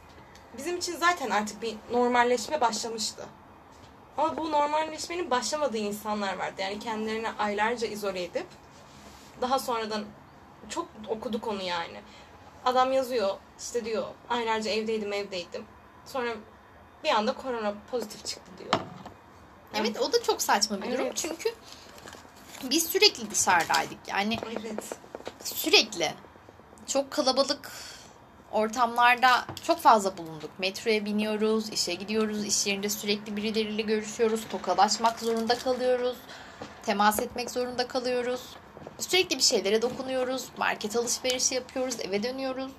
Bizim 0.58 0.78
için 0.78 0.96
zaten 0.96 1.30
artık 1.30 1.62
bir 1.62 1.76
normalleşme 1.92 2.62
başlamıştı. 2.62 3.26
Ama 4.18 4.38
bu 4.38 4.52
normalleşmenin 4.52 5.32
başlamadığı 5.32 5.78
insanlar 5.78 6.38
vardı. 6.38 6.62
Yani 6.62 6.80
kendilerini 6.80 7.30
aylarca 7.30 7.88
izole 7.88 8.24
edip 8.24 8.48
daha 9.42 9.60
sonradan 9.60 10.06
çok 10.70 10.88
okuduk 11.08 11.48
onu 11.48 11.62
yani. 11.62 12.02
Adam 12.66 12.92
yazıyor 12.92 13.38
işte 13.60 13.86
diyor 13.86 14.06
aylarca 14.30 14.72
evdeydim 14.72 15.14
evdeydim. 15.14 15.66
Sonra 16.06 16.30
bir 17.04 17.10
anda 17.10 17.34
korona 17.34 17.74
pozitif 17.92 18.26
çıktı 18.26 18.52
diyor. 18.60 18.74
Yani- 19.74 19.88
Evet 19.88 20.02
o 20.02 20.14
da 20.14 20.24
çok 20.24 20.42
saçma 20.42 20.82
bir 20.82 20.92
durum. 20.92 21.06
Evet. 21.06 21.16
Çünkü 21.16 21.50
biz 22.64 22.86
sürekli 22.88 23.32
dışarıdaydık. 23.32 23.98
Yani 24.08 24.38
Evet. 24.62 24.84
sürekli 25.44 26.14
çok 26.88 27.12
kalabalık 27.12 27.72
ortamlarda 28.52 29.46
çok 29.64 29.80
fazla 29.80 30.18
bulunduk. 30.18 30.52
Metroya 30.58 31.06
biniyoruz, 31.06 31.70
işe 31.70 31.94
gidiyoruz, 31.94 32.46
iş 32.46 32.68
yerinde 32.68 32.90
sürekli 32.90 33.36
birileriyle 33.38 33.82
görüşüyoruz, 33.82 34.42
tokalaşmak 34.52 35.20
zorunda 35.20 35.58
kalıyoruz, 35.58 36.18
temas 36.86 37.20
etmek 37.20 37.52
zorunda 37.52 37.88
kalıyoruz. 37.88 38.42
Sürekli 39.00 39.38
bir 39.38 39.44
şeylere 39.44 39.82
dokunuyoruz, 39.82 40.46
market 40.58 40.96
alışverişi 40.96 41.56
yapıyoruz, 41.56 41.96
eve 42.00 42.24
dönüyoruz. 42.24 42.72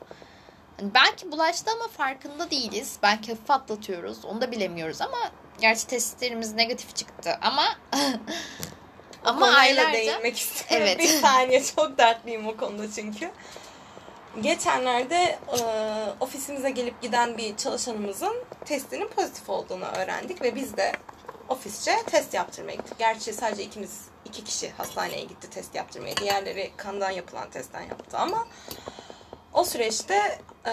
Hani 0.81 0.95
belki 0.95 1.33
bulaştı 1.33 1.71
ama 1.71 1.88
farkında 1.88 2.50
değiliz. 2.50 2.97
Belki 3.02 3.33
hafif 3.33 3.50
atlatıyoruz. 3.50 4.25
Onu 4.25 4.40
da 4.40 4.52
bilemiyoruz 4.52 5.00
ama 5.00 5.19
gerçi 5.60 5.86
testlerimiz 5.86 6.54
negatif 6.54 6.96
çıktı 6.96 7.38
ama 7.42 7.64
ama 9.25 9.46
aylarca 9.46 9.92
değinmek 9.92 10.38
istiyorum. 10.38 10.86
Evet. 10.86 10.98
Bir 10.98 11.08
saniye 11.08 11.64
çok 11.64 11.98
dertliyim 11.98 12.46
o 12.46 12.56
konuda 12.56 12.90
çünkü. 12.90 13.30
Geçenlerde 14.40 15.38
e, 15.58 15.60
ofisimize 16.20 16.70
gelip 16.70 17.02
giden 17.02 17.38
bir 17.38 17.56
çalışanımızın 17.56 18.44
testinin 18.64 19.08
pozitif 19.08 19.50
olduğunu 19.50 19.84
öğrendik 19.84 20.42
ve 20.42 20.54
biz 20.54 20.76
de 20.76 20.92
ofisçe 21.48 21.96
test 22.06 22.34
yaptırmaya 22.34 22.75
gittik. 22.75 22.98
Gerçi 22.98 23.32
sadece 23.32 23.62
ikimiz, 23.62 24.04
iki 24.25 24.44
kişi 24.44 24.70
hastaneye 24.70 25.25
gitti 25.25 25.50
test 25.50 25.75
yaptırmaya. 25.75 26.16
Diğerleri 26.16 26.70
kandan 26.76 27.10
yapılan 27.10 27.50
testten 27.50 27.82
yaptı 27.82 28.18
ama 28.18 28.46
o 29.52 29.64
süreçte 29.64 30.38
e, 30.66 30.72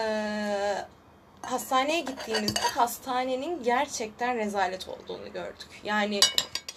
hastaneye 1.50 2.00
gittiğimizde 2.00 2.60
hastanenin 2.60 3.62
gerçekten 3.62 4.36
rezalet 4.36 4.88
olduğunu 4.88 5.32
gördük. 5.32 5.68
Yani 5.84 6.20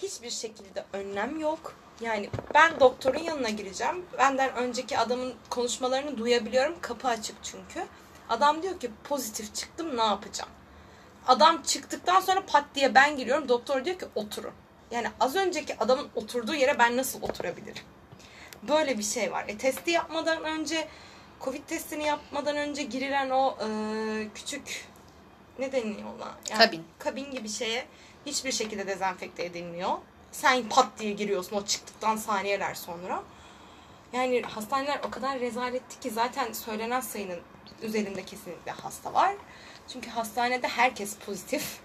hiçbir 0.01 0.29
şekilde 0.29 0.85
önlem 0.93 1.39
yok. 1.39 1.75
Yani 2.01 2.29
ben 2.53 2.79
doktorun 2.79 3.19
yanına 3.19 3.49
gireceğim. 3.49 4.05
Benden 4.17 4.55
önceki 4.55 4.97
adamın 4.97 5.33
konuşmalarını 5.49 6.17
duyabiliyorum. 6.17 6.75
Kapı 6.81 7.07
açık 7.07 7.35
çünkü. 7.43 7.87
Adam 8.29 8.63
diyor 8.63 8.79
ki 8.79 8.91
pozitif 9.03 9.55
çıktım 9.55 9.97
ne 9.97 10.03
yapacağım? 10.03 10.51
Adam 11.27 11.61
çıktıktan 11.61 12.19
sonra 12.19 12.45
pat 12.45 12.65
diye 12.75 12.95
ben 12.95 13.17
giriyorum. 13.17 13.49
Doktor 13.49 13.85
diyor 13.85 13.99
ki 13.99 14.05
oturun. 14.15 14.53
Yani 14.91 15.07
az 15.19 15.35
önceki 15.35 15.79
adamın 15.79 16.07
oturduğu 16.15 16.55
yere 16.55 16.79
ben 16.79 16.97
nasıl 16.97 17.21
oturabilirim? 17.21 17.83
Böyle 18.63 18.97
bir 18.97 19.03
şey 19.03 19.31
var. 19.31 19.45
E, 19.47 19.57
testi 19.57 19.91
yapmadan 19.91 20.43
önce 20.43 20.87
Covid 21.41 21.63
testini 21.67 22.03
yapmadan 22.03 22.57
önce 22.57 22.83
girilen 22.83 23.29
o 23.29 23.57
e, 23.61 23.67
küçük 24.35 24.85
ne 25.59 25.71
deniyor 25.71 26.15
ona? 26.17 26.37
Yani 26.49 26.65
kabin. 26.65 26.83
Kabin 26.99 27.31
gibi 27.31 27.49
şeye 27.49 27.85
hiçbir 28.25 28.51
şekilde 28.51 28.87
dezenfekte 28.87 29.45
edilmiyor. 29.45 29.97
Sen 30.31 30.69
pat 30.69 30.99
diye 30.99 31.13
giriyorsun 31.13 31.55
o 31.55 31.65
çıktıktan 31.65 32.15
saniyeler 32.15 32.73
sonra. 32.75 33.23
Yani 34.13 34.41
hastaneler 34.41 34.99
o 35.07 35.09
kadar 35.09 35.39
rezaletti 35.39 35.99
ki 35.99 36.09
zaten 36.09 36.53
söylenen 36.53 37.01
sayının 37.01 37.39
üzerinde 37.81 38.25
kesinlikle 38.25 38.71
hasta 38.71 39.13
var. 39.13 39.35
Çünkü 39.93 40.09
hastanede 40.09 40.67
herkes 40.67 41.15
pozitif. 41.15 41.79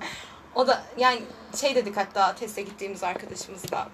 o 0.54 0.66
da 0.66 0.84
yani 0.98 1.22
şey 1.60 1.74
dedik 1.74 1.96
hatta 1.96 2.34
teste 2.34 2.62
gittiğimiz 2.62 3.02
arkadaşımızla. 3.02 3.88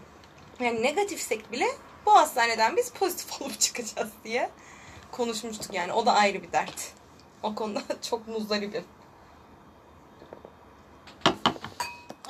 Yani 0.61 0.83
negatifsek 0.83 1.53
bile 1.53 1.67
bu 2.07 2.15
hastaneden 2.15 2.77
biz 2.77 2.91
pozitif 2.93 3.43
olup 3.43 3.61
çıkacağız 3.61 4.11
diye 4.25 4.50
konuşmuştuk 5.12 5.75
yani. 5.75 5.93
O 5.93 6.07
da 6.07 6.12
ayrı 6.12 6.43
bir 6.43 6.53
dert. 6.53 6.93
O 7.43 7.55
konuda 7.55 7.83
çok 8.03 8.29
muzdaribim. 8.29 8.85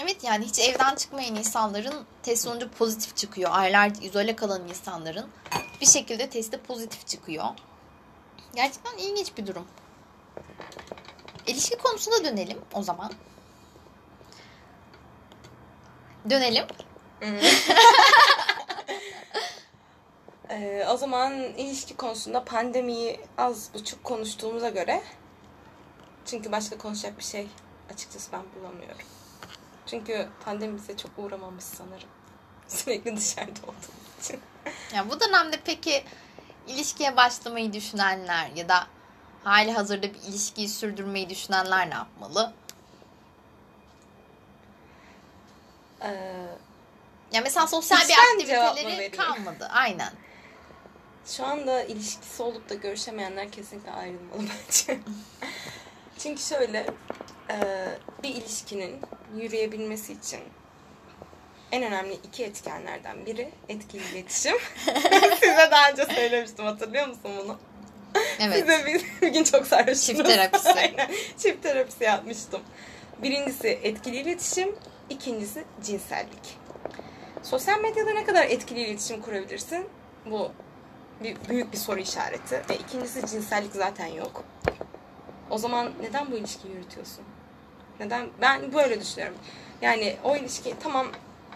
Evet 0.02 0.24
yani 0.24 0.44
hiç 0.44 0.58
evden 0.58 0.94
çıkmayan 0.94 1.36
insanların 1.36 2.06
test 2.22 2.44
sonucu 2.44 2.70
pozitif 2.70 3.16
çıkıyor. 3.16 3.50
Aylarca 3.52 4.02
izole 4.02 4.36
kalan 4.36 4.68
insanların 4.68 5.28
bir 5.80 5.86
şekilde 5.86 6.30
testi 6.30 6.58
pozitif 6.58 7.06
çıkıyor. 7.06 7.44
Gerçekten 8.54 8.98
ilginç 8.98 9.36
bir 9.36 9.46
durum. 9.46 9.66
İlişki 11.46 11.78
konusuna 11.78 12.24
dönelim 12.24 12.58
o 12.74 12.82
zaman. 12.82 13.12
Dönelim. 16.30 16.66
ee, 20.50 20.86
o 20.88 20.96
zaman 20.96 21.32
ilişki 21.34 21.96
konusunda 21.96 22.44
pandemiyi 22.44 23.20
az 23.38 23.74
buçuk 23.74 24.04
konuştuğumuza 24.04 24.68
göre 24.68 25.02
çünkü 26.26 26.52
başka 26.52 26.78
konuşacak 26.78 27.18
bir 27.18 27.24
şey 27.24 27.48
açıkçası 27.94 28.32
ben 28.32 28.42
bulamıyorum. 28.54 29.06
Çünkü 29.86 30.28
pandemi 30.44 30.78
bize 30.78 30.96
çok 30.96 31.10
uğramamış 31.18 31.64
sanırım. 31.64 32.08
Sürekli 32.68 33.16
dışarıda 33.16 33.60
olduğumuz 33.62 34.24
için. 34.24 34.40
Ya 34.94 35.10
bu 35.10 35.20
dönemde 35.20 35.60
peki 35.64 36.04
ilişkiye 36.66 37.16
başlamayı 37.16 37.72
düşünenler 37.72 38.50
ya 38.56 38.68
da 38.68 38.86
hali 39.44 39.72
hazırda 39.72 40.02
bir 40.02 40.22
ilişkiyi 40.28 40.68
sürdürmeyi 40.68 41.30
düşünenler 41.30 41.90
ne 41.90 41.94
yapmalı? 41.94 42.52
Ee, 46.02 46.08
ya 47.32 47.40
mesela 47.40 47.66
sosyal 47.66 48.08
bir 48.08 48.14
aktiviteleri 48.14 49.10
kalmadı. 49.10 49.68
Aynen. 49.72 50.12
Şu 51.26 51.44
anda 51.44 51.82
ilişkisi 51.82 52.42
olup 52.42 52.68
da 52.68 52.74
görüşemeyenler 52.74 53.52
kesinlikle 53.52 53.90
ayrılmalı 53.90 54.42
bence. 54.66 55.00
Çünkü 56.18 56.42
şöyle 56.42 56.86
e, 57.50 57.58
bir 58.22 58.28
ilişkinin 58.28 59.00
yürüyebilmesi 59.36 60.12
için 60.12 60.40
en 61.72 61.82
önemli 61.82 62.14
iki 62.14 62.44
etkenlerden 62.44 63.26
biri 63.26 63.50
etkili 63.68 64.02
iletişim. 64.12 64.56
Size 65.40 65.68
daha 65.70 65.90
önce 65.90 66.04
söylemiştim 66.14 66.64
hatırlıyor 66.64 67.06
musun 67.08 67.30
bunu? 67.38 67.58
Evet. 68.40 68.58
Size 68.58 68.86
bir, 68.86 69.04
bir 69.22 69.32
gün 69.32 69.44
çok 69.44 69.66
sarhoştunuz. 69.66 70.06
Çift 70.06 70.26
terapisi. 70.26 70.72
Aynen. 70.72 71.10
Çift 71.38 71.62
terapisi 71.62 72.04
yapmıştım. 72.04 72.60
Birincisi 73.22 73.68
etkili 73.68 74.16
iletişim, 74.16 74.76
ikincisi 75.10 75.64
cinsellik. 75.84 76.58
Sosyal 77.42 77.80
medyada 77.80 78.10
ne 78.10 78.24
kadar 78.24 78.44
etkili 78.44 78.80
iletişim 78.80 79.22
kurabilirsin? 79.22 79.88
Bu 80.26 80.52
büyük 81.48 81.72
bir 81.72 81.78
soru 81.78 82.00
işareti. 82.00 82.62
Ve 82.70 82.76
ikincisi 82.76 83.26
cinsellik 83.26 83.72
zaten 83.72 84.06
yok. 84.06 84.44
O 85.50 85.58
zaman 85.58 85.92
neden 86.02 86.30
bu 86.30 86.36
ilişkiyi 86.36 86.74
yürütüyorsun? 86.74 87.24
Neden? 88.00 88.28
Ben 88.40 88.72
böyle 88.72 89.00
düşünüyorum. 89.00 89.36
Yani 89.82 90.16
o 90.24 90.36
ilişki 90.36 90.74
tamam 90.82 91.06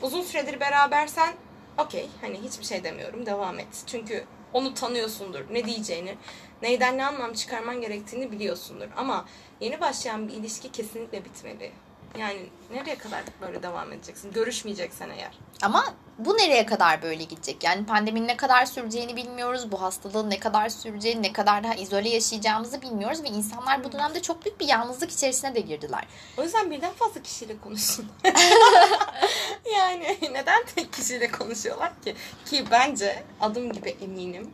uzun 0.02 0.22
süredir 0.22 0.60
berabersen 0.60 1.34
okey 1.78 2.08
hani 2.20 2.40
hiçbir 2.42 2.64
şey 2.64 2.84
demiyorum 2.84 3.26
devam 3.26 3.58
et. 3.58 3.84
Çünkü 3.86 4.24
onu 4.52 4.74
tanıyorsundur. 4.74 5.40
Ne 5.50 5.64
diyeceğini, 5.64 6.16
neyden 6.62 6.98
ne 6.98 7.06
anlam 7.06 7.32
çıkarman 7.32 7.80
gerektiğini 7.80 8.32
biliyorsundur. 8.32 8.88
Ama 8.96 9.24
yeni 9.60 9.80
başlayan 9.80 10.28
bir 10.28 10.32
ilişki 10.32 10.72
kesinlikle 10.72 11.24
bitmeli. 11.24 11.72
Yani 12.18 12.46
nereye 12.72 12.98
kadar 12.98 13.22
böyle 13.40 13.62
devam 13.62 13.92
edeceksin? 13.92 14.32
Görüşmeyeceksen 14.32 15.10
eğer. 15.10 15.38
Ama 15.62 15.94
bu 16.18 16.36
nereye 16.36 16.66
kadar 16.66 17.02
böyle 17.02 17.24
gidecek? 17.24 17.64
Yani 17.64 17.86
pandeminin 17.86 18.28
ne 18.28 18.36
kadar 18.36 18.66
süreceğini 18.66 19.16
bilmiyoruz. 19.16 19.72
Bu 19.72 19.82
hastalığın 19.82 20.30
ne 20.30 20.38
kadar 20.38 20.68
süreceğini, 20.68 21.22
ne 21.22 21.32
kadar 21.32 21.64
daha 21.64 21.74
izole 21.74 22.08
yaşayacağımızı 22.08 22.82
bilmiyoruz. 22.82 23.22
Ve 23.22 23.28
insanlar 23.28 23.84
bu 23.84 23.92
dönemde 23.92 24.22
çok 24.22 24.44
büyük 24.44 24.60
bir 24.60 24.68
yalnızlık 24.68 25.10
içerisine 25.10 25.54
de 25.54 25.60
girdiler. 25.60 26.06
O 26.38 26.42
yüzden 26.42 26.70
birden 26.70 26.92
fazla 26.92 27.22
kişiyle 27.22 27.58
konuşsun. 27.58 28.06
yani 29.76 30.18
neden 30.32 30.64
tek 30.74 30.92
kişiyle 30.92 31.30
konuşuyorlar 31.30 31.92
ki? 32.04 32.16
Ki 32.46 32.64
bence 32.70 33.22
adım 33.40 33.72
gibi 33.72 33.88
eminim. 33.88 34.50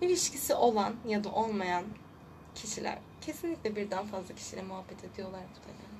İlişkisi 0.00 0.54
olan 0.54 0.94
ya 1.06 1.24
da 1.24 1.28
olmayan 1.28 1.84
kişiler 2.54 2.98
kesinlikle 3.20 3.76
birden 3.76 4.06
fazla 4.06 4.34
kişiyle 4.34 4.62
muhabbet 4.62 5.04
ediyorlar 5.04 5.40
bu 5.40 5.68
dönemde. 5.68 5.93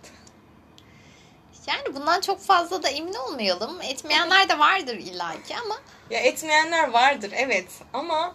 Yani 1.66 1.94
bundan 1.94 2.20
çok 2.20 2.40
fazla 2.40 2.82
da 2.82 2.88
emin 2.88 3.14
olmayalım. 3.14 3.82
Etmeyenler 3.82 4.48
de 4.48 4.58
vardır 4.58 4.94
illaki 4.94 5.56
ama. 5.56 5.78
Ya 6.10 6.20
etmeyenler 6.20 6.90
vardır 6.90 7.32
evet 7.34 7.68
ama 7.92 8.34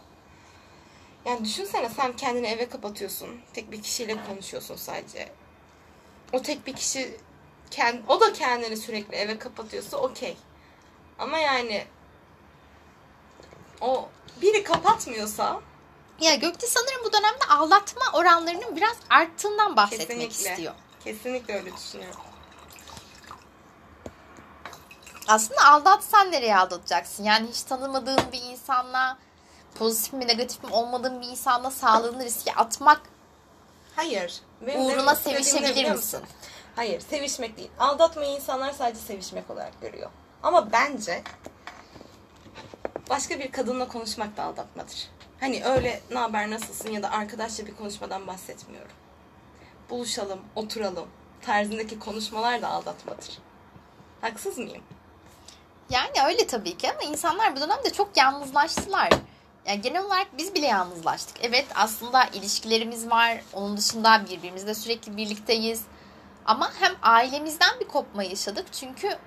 yani 1.26 1.46
düşünsene 1.46 1.90
sen 1.90 2.16
kendini 2.16 2.48
eve 2.48 2.70
kapatıyorsun. 2.70 3.42
Tek 3.54 3.72
bir 3.72 3.82
kişiyle 3.82 4.26
konuşuyorsun 4.28 4.76
sadece. 4.76 5.30
O 6.34 6.42
tek 6.42 6.68
bir 6.68 6.74
kişi 6.74 7.18
kend, 7.72 8.00
o 8.08 8.20
da 8.20 8.34
kendini 8.34 8.78
sürekli 8.78 9.16
eve 9.16 9.40
kapatıyorsa 9.40 9.98
okey. 9.98 10.38
Ama 11.20 11.38
yani 11.38 11.86
o 13.82 14.10
biri 14.42 14.64
kapatmıyorsa 14.64 15.62
ya 16.20 16.36
Gökçe 16.36 16.68
sanırım 16.68 17.04
bu 17.06 17.14
dönemde 17.14 17.46
aldatma 17.50 18.04
oranlarının 18.14 18.76
biraz 18.76 18.98
arttığından 19.10 19.76
bahsetmek 19.76 20.08
kesinlikle, 20.08 20.52
istiyor. 20.52 20.74
Kesinlikle 21.04 21.56
öyle 21.56 21.78
düşünüyorum 21.78 22.29
aslında 25.30 25.66
aldatsan 25.66 26.32
nereye 26.32 26.58
aldatacaksın? 26.58 27.24
Yani 27.24 27.48
hiç 27.48 27.62
tanımadığın 27.62 28.32
bir 28.32 28.42
insanla 28.42 29.18
pozitif 29.76 30.14
mi 30.14 30.28
negatif 30.28 30.64
mi 30.64 30.70
olmadığın 30.72 31.22
bir 31.22 31.28
insanla 31.28 31.72
sağlığını 31.72 32.26
riske 32.26 32.54
atmak 32.54 33.02
Hayır. 33.96 34.42
Benim 34.68 34.82
uğruna 34.82 35.16
sevişebilir 35.16 35.92
misin? 35.92 36.22
Hayır, 36.76 37.00
sevişmek 37.00 37.58
değil. 37.58 37.72
Aldatmayı 37.80 38.36
insanlar 38.36 38.72
sadece 38.72 39.00
sevişmek 39.00 39.50
olarak 39.50 39.82
görüyor. 39.82 40.10
Ama 40.44 40.72
bence 40.72 41.24
başka 43.10 43.40
bir 43.40 43.52
kadınla 43.52 43.88
konuşmak 43.88 44.38
da 44.38 44.44
aldatmadır. 44.44 45.08
Hani 45.40 45.66
öyle 45.66 46.02
ne 46.12 46.18
haber 46.18 46.52
nasılsın 46.52 46.90
ya 46.90 47.04
da 47.04 47.12
arkadaşça 47.12 47.66
bir 47.66 47.76
konuşmadan 47.76 48.28
bahsetmiyorum. 48.28 48.92
Buluşalım, 49.90 50.40
oturalım 50.56 51.08
tarzındaki 51.42 52.00
konuşmalar 52.00 52.62
da 52.62 52.68
aldatmadır. 52.68 53.38
Haksız 54.22 54.58
mıyım? 54.58 54.84
Yani 55.90 56.28
öyle 56.28 56.48
tabii 56.48 56.78
ki 56.78 56.92
ama 56.92 57.02
insanlar 57.02 57.56
bu 57.56 57.60
dönemde 57.62 57.90
çok 57.94 58.18
yalnızlaştılar. 58.18 59.10
Yani 59.66 59.82
genel 59.82 60.04
olarak 60.06 60.28
biz 60.38 60.56
bile 60.56 60.66
yalnızlaştık. 60.66 61.38
Evet 61.42 61.66
aslında 61.76 62.24
ilişkilerimiz 62.26 63.10
var. 63.10 63.42
Onun 63.54 63.78
dışında 63.78 64.26
birbirimizle 64.30 64.74
sürekli 64.74 65.18
birlikteyiz. 65.18 65.84
Ama 66.46 66.72
hem 66.80 66.96
ailemizden 67.02 67.80
bir 67.80 67.88
kopma 67.88 68.24
yaşadık. 68.24 68.66
Çünkü 68.72 69.18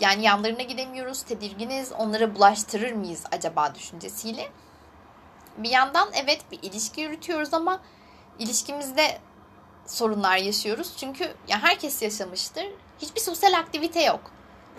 yani 0.00 0.24
yanlarına 0.24 0.62
gidemiyoruz, 0.62 1.22
tedirginiz. 1.22 1.92
Onlara 1.92 2.34
bulaştırır 2.34 2.92
mıyız 2.92 3.24
acaba 3.32 3.74
düşüncesiyle. 3.74 4.48
Bir 5.56 5.70
yandan 5.70 6.08
evet 6.12 6.40
bir 6.52 6.58
ilişki 6.62 7.00
yürütüyoruz 7.00 7.54
ama 7.54 7.80
ilişkimizde 8.38 9.18
sorunlar 9.86 10.36
yaşıyoruz. 10.36 10.92
Çünkü 10.96 11.34
ya 11.48 11.62
herkes 11.62 12.02
yaşamıştır. 12.02 12.66
Hiçbir 12.98 13.20
sosyal 13.20 13.52
aktivite 13.52 14.02
yok. 14.02 14.20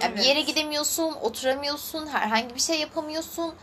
Yani 0.01 0.13
Evet. 0.13 0.17
Bir 0.17 0.23
yere 0.23 0.41
gidemiyorsun, 0.41 1.13
oturamıyorsun, 1.21 2.07
herhangi 2.07 2.55
bir 2.55 2.59
şey 2.59 2.79
yapamıyorsun. 2.79 3.55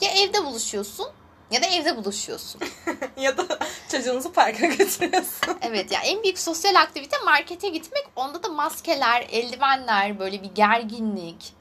Ya 0.00 0.10
evde 0.10 0.44
buluşuyorsun 0.44 1.06
ya 1.50 1.62
da 1.62 1.66
evde 1.66 1.96
buluşuyorsun. 1.96 2.60
ya 3.16 3.36
da 3.38 3.58
çocuğunuzu 3.88 4.32
parka 4.32 4.66
götürüyorsun. 4.66 5.58
Evet 5.62 5.92
ya 5.92 6.00
en 6.00 6.22
büyük 6.22 6.38
sosyal 6.38 6.74
aktivite 6.74 7.16
markete 7.24 7.68
gitmek. 7.68 8.06
Onda 8.16 8.42
da 8.42 8.48
maskeler, 8.48 9.26
eldivenler, 9.30 10.18
böyle 10.18 10.42
bir 10.42 10.54
gerginlik. 10.54 11.54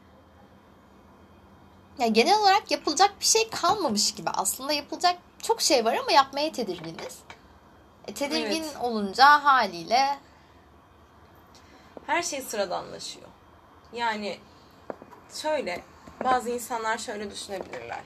Ya 2.00 2.08
genel 2.08 2.40
olarak 2.40 2.72
yapılacak 2.72 3.14
bir 3.20 3.26
şey 3.26 3.50
kalmamış 3.50 4.16
gibi. 4.16 4.30
Aslında 4.30 4.74
yapılacak 4.74 5.16
çok 5.42 5.62
şey 5.62 5.86
var 5.86 5.96
ama 5.96 6.12
yapmaya 6.12 6.52
tedirginiz. 6.52 7.20
E, 8.08 8.14
tedirgin 8.14 8.64
Evet. 8.64 8.78
olunca 8.82 9.44
haliyle 9.44 10.18
Her 12.06 12.24
şey 12.24 12.42
sıradanlaşıyor. 12.42 13.29
Yani 13.94 14.38
şöyle 15.34 15.82
bazı 16.24 16.50
insanlar 16.50 16.98
şöyle 16.98 17.32
düşünebilirler. 17.32 18.02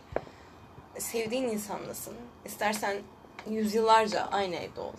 Sevdiğin 0.97 1.49
insanlasın. 1.49 2.15
İstersen 2.45 2.97
yüzyıllarca 3.49 4.27
aynı 4.31 4.55
evde 4.55 4.81
ol. 4.81 4.93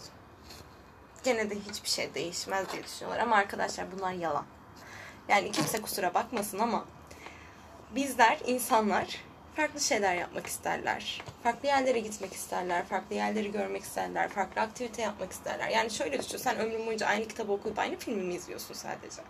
Gene 1.24 1.50
de 1.50 1.54
hiçbir 1.54 1.88
şey 1.88 2.14
değişmez 2.14 2.72
diye 2.72 2.84
düşünüyorlar. 2.84 3.22
Ama 3.22 3.36
arkadaşlar 3.36 3.86
bunlar 3.92 4.12
yalan. 4.12 4.44
Yani 5.28 5.52
kimse 5.52 5.82
kusura 5.82 6.14
bakmasın 6.14 6.58
ama 6.58 6.84
bizler 7.94 8.38
insanlar 8.46 9.20
farklı 9.56 9.80
şeyler 9.80 10.14
yapmak 10.14 10.46
isterler. 10.46 11.22
Farklı 11.42 11.68
yerlere 11.68 12.00
gitmek 12.00 12.32
isterler. 12.32 12.84
Farklı 12.84 13.14
yerleri 13.14 13.52
görmek 13.52 13.82
isterler. 13.82 14.28
Farklı 14.28 14.60
aktivite 14.60 15.02
yapmak 15.02 15.32
isterler. 15.32 15.68
Yani 15.68 15.90
şöyle 15.90 16.18
düşün. 16.22 16.38
Sen 16.38 16.58
ömrün 16.58 16.86
boyunca 16.86 17.06
aynı 17.06 17.28
kitabı 17.28 17.52
okuyup 17.52 17.78
aynı 17.78 17.96
filmi 17.96 18.22
mi 18.22 18.34
izliyorsun 18.34 18.74
sadece? 18.74 19.22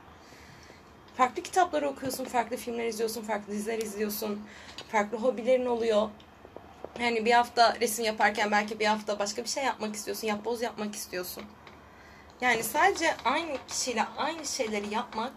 Farklı 1.17 1.43
kitapları 1.43 1.89
okuyorsun, 1.89 2.25
farklı 2.25 2.57
filmler 2.57 2.87
izliyorsun, 2.87 3.23
farklı 3.23 3.53
diziler 3.53 3.79
izliyorsun. 3.79 4.41
Farklı 4.93 5.19
hobilerin 5.19 5.67
oluyor. 5.67 6.09
Yani 7.01 7.25
bir 7.25 7.33
hafta 7.33 7.77
resim 7.81 8.05
yaparken 8.05 8.51
belki 8.51 8.81
bir 8.81 8.87
hafta 8.87 9.19
başka 9.19 9.45
bir 9.45 9.49
şey 9.49 9.65
yapmak 9.65 9.95
istiyorsun. 9.95 10.29
Yapboz 10.29 10.63
yapmak 10.63 10.95
istiyorsun. 10.95 11.45
Yani 12.41 12.63
sadece 12.63 13.15
aynı 13.25 13.57
kişiyle 13.69 14.05
aynı 14.17 14.47
şeyleri 14.47 14.95
yapmak 14.95 15.33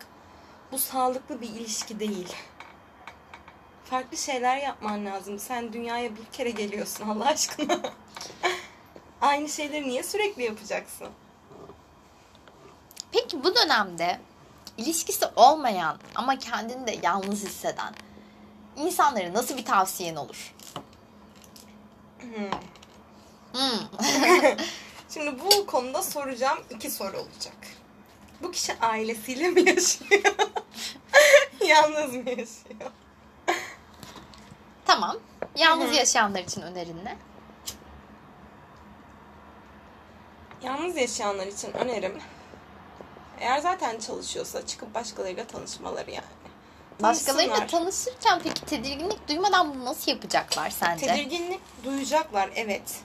bu 0.71 0.79
sağlıklı 0.79 1.41
bir 1.41 1.49
ilişki 1.49 1.99
değil. 1.99 2.35
Farklı 3.85 4.17
şeyler 4.17 4.57
yapman 4.57 5.05
lazım. 5.05 5.39
Sen 5.39 5.73
dünyaya 5.73 6.15
bir 6.15 6.25
kere 6.33 6.49
geliyorsun 6.49 7.09
Allah 7.09 7.25
aşkına. 7.25 7.79
aynı 9.21 9.49
şeyleri 9.49 9.89
niye 9.89 10.03
sürekli 10.03 10.43
yapacaksın? 10.43 11.07
Peki 13.11 13.43
bu 13.43 13.55
dönemde 13.55 14.19
ilişkisi 14.77 15.25
olmayan 15.35 15.97
ama 16.15 16.39
kendini 16.39 16.87
de 16.87 16.99
yalnız 17.03 17.45
hisseden 17.45 17.93
insanlara 18.77 19.33
nasıl 19.33 19.57
bir 19.57 19.65
tavsiyen 19.65 20.15
olur? 20.15 20.53
Hmm. 22.19 22.51
Hmm. 23.53 23.87
Şimdi 25.13 25.39
bu 25.39 25.65
konuda 25.65 26.03
soracağım 26.03 26.59
iki 26.69 26.89
soru 26.89 27.17
olacak. 27.17 27.57
Bu 28.41 28.51
kişi 28.51 28.73
ailesiyle 28.81 29.49
mi 29.49 29.69
yaşıyor? 29.69 30.21
Yalnız 31.67 32.13
mı 32.13 32.29
yaşıyor? 32.29 32.91
tamam. 34.85 35.17
Yalnız 35.55 35.89
Hı 35.91 35.93
yaşayanlar 35.93 36.43
için 36.43 36.61
önerin 36.61 37.05
ne? 37.05 37.17
Yalnız 40.61 40.97
yaşayanlar 40.97 41.47
için 41.47 41.73
önerim 41.73 42.21
eğer 43.39 43.59
zaten 43.59 43.99
çalışıyorsa 43.99 44.65
çıkıp 44.65 44.93
başkalarıyla 44.93 45.47
tanışmaları 45.47 46.11
yani. 46.11 46.25
Başkalarıyla 47.01 47.67
tanışırken 47.67 48.39
peki 48.43 48.61
tedirginlik 48.65 49.27
duymadan 49.27 49.73
bunu 49.73 49.85
nasıl 49.85 50.11
yapacaklar 50.11 50.69
sence? 50.69 51.07
Tedirginlik 51.07 51.59
duyacaklar 51.83 52.49
evet. 52.55 53.01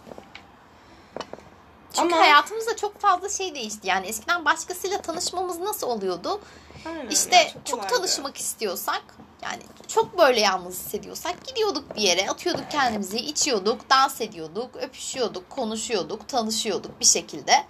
Çünkü 1.95 2.15
Ama- 2.15 2.23
hayatımızda 2.23 2.77
çok 2.77 3.01
fazla 3.01 3.29
şey 3.29 3.55
değişti. 3.55 3.89
Yani 3.89 4.07
eskiden 4.07 4.45
başkasıyla 4.45 5.03
tanışmamız 5.03 5.59
nasıl 5.59 5.87
oluyordu? 5.87 6.41
Aynen, 6.87 7.11
İşte 7.11 7.37
yani 7.37 7.51
çok, 7.65 7.81
kolaydı. 7.81 7.97
tanışmak 7.97 8.37
istiyorsak 8.37 9.03
yani 9.43 9.63
çok 9.89 10.19
böyle 10.19 10.41
yalnız 10.41 10.75
hissediyorsak 10.75 11.47
gidiyorduk 11.47 11.97
bir 11.97 12.03
yere 12.03 12.31
atıyorduk 12.31 12.71
kendimizi 12.71 13.17
içiyorduk 13.19 13.91
dans 13.91 14.21
ediyorduk 14.21 14.77
öpüşüyorduk 14.77 15.51
konuşuyorduk 15.51 16.29
tanışıyorduk 16.29 17.01
bir 17.01 17.05
şekilde. 17.05 17.65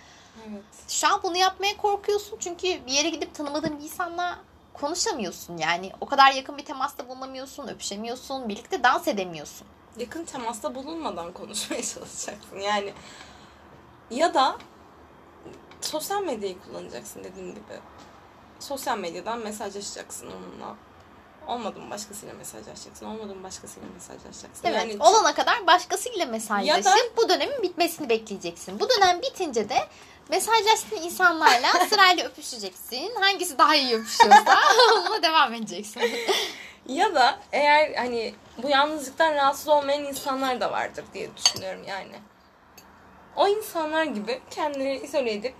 Evet. 0.51 0.63
Şu 0.89 1.07
an 1.09 1.21
bunu 1.23 1.37
yapmaya 1.37 1.77
korkuyorsun 1.77 2.39
çünkü 2.41 2.67
bir 2.87 2.93
yere 2.93 3.09
gidip 3.09 3.35
tanımadığın 3.35 3.79
bir 3.79 3.85
insanla 3.85 4.39
konuşamıyorsun 4.75 5.57
yani 5.57 5.93
o 6.01 6.07
kadar 6.07 6.33
yakın 6.33 6.59
bir 6.59 6.65
temasta 6.65 7.09
bulunamıyorsun 7.09 7.69
öpüşemiyorsun 7.69 8.49
birlikte 8.49 8.83
dans 8.83 9.09
edemiyorsun. 9.09 9.67
yakın 9.99 10.25
temasta 10.25 10.75
bulunmadan 10.75 11.33
konuşmaya 11.33 11.83
çalışacaksın. 11.95 12.59
Yani 12.61 12.93
ya 14.11 14.35
da 14.35 14.57
sosyal 15.81 16.23
medyayı 16.23 16.57
kullanacaksın 16.61 17.25
dediğim 17.25 17.51
gibi. 17.55 17.81
Sosyal 18.61 18.99
medyadan 18.99 19.39
mesajlaşacaksın 19.39 20.27
onunla. 20.27 20.77
Olmadı 21.47 21.81
mı 21.81 21.91
başkasıyla 21.91 22.35
mesajlaşacaksın. 22.35 23.07
Olmadı 23.07 23.35
mı 23.35 23.43
başkasıyla 23.43 23.89
mesajlaşacaksın. 23.95 24.67
Evet 24.67 24.77
Yani 24.79 24.97
olana 25.03 25.35
kadar 25.35 25.67
başkasıyla 25.67 26.27
mesajlaşıp 26.27 26.87
Ya 26.87 26.95
bu 27.17 27.29
dönemin 27.29 27.63
bitmesini 27.63 28.09
bekleyeceksin. 28.09 28.81
Bu 28.81 28.89
dönem 28.89 29.23
bitince 29.23 29.69
de 29.69 29.77
mesajlaştığın 30.29 30.97
insanlarla 30.97 31.69
sırayla 31.91 32.25
öpüşeceksin. 32.25 33.15
Hangisi 33.21 33.59
daha 33.59 33.77
iyi 33.77 33.95
öpüşüyorsa 33.97 34.59
onunla 34.93 35.23
devam 35.23 35.55
edeceksin. 35.55 36.03
ya 36.89 37.15
da 37.15 37.39
eğer 37.53 37.95
hani 37.95 38.35
bu 38.63 38.69
yalnızlıktan 38.69 39.35
rahatsız 39.35 39.69
olmayan 39.69 40.05
insanlar 40.05 40.61
da 40.61 40.73
vardır 40.73 41.05
diye 41.15 41.29
düşünüyorum 41.37 41.83
yani. 41.89 42.15
O 43.37 43.49
insanlar 43.49 44.05
gibi 44.05 44.41
kendini 44.51 44.97
izole 44.97 45.33
edip 45.33 45.55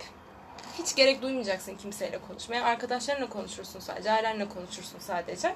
hiç 0.79 0.95
gerek 0.95 1.21
duymayacaksın 1.21 1.75
kimseyle 1.75 2.19
konuşmaya. 2.27 2.63
Arkadaşlarınla 2.63 3.29
konuşursun 3.29 3.79
sadece, 3.79 4.11
ailenle 4.11 4.49
konuşursun 4.49 4.99
sadece. 4.99 5.55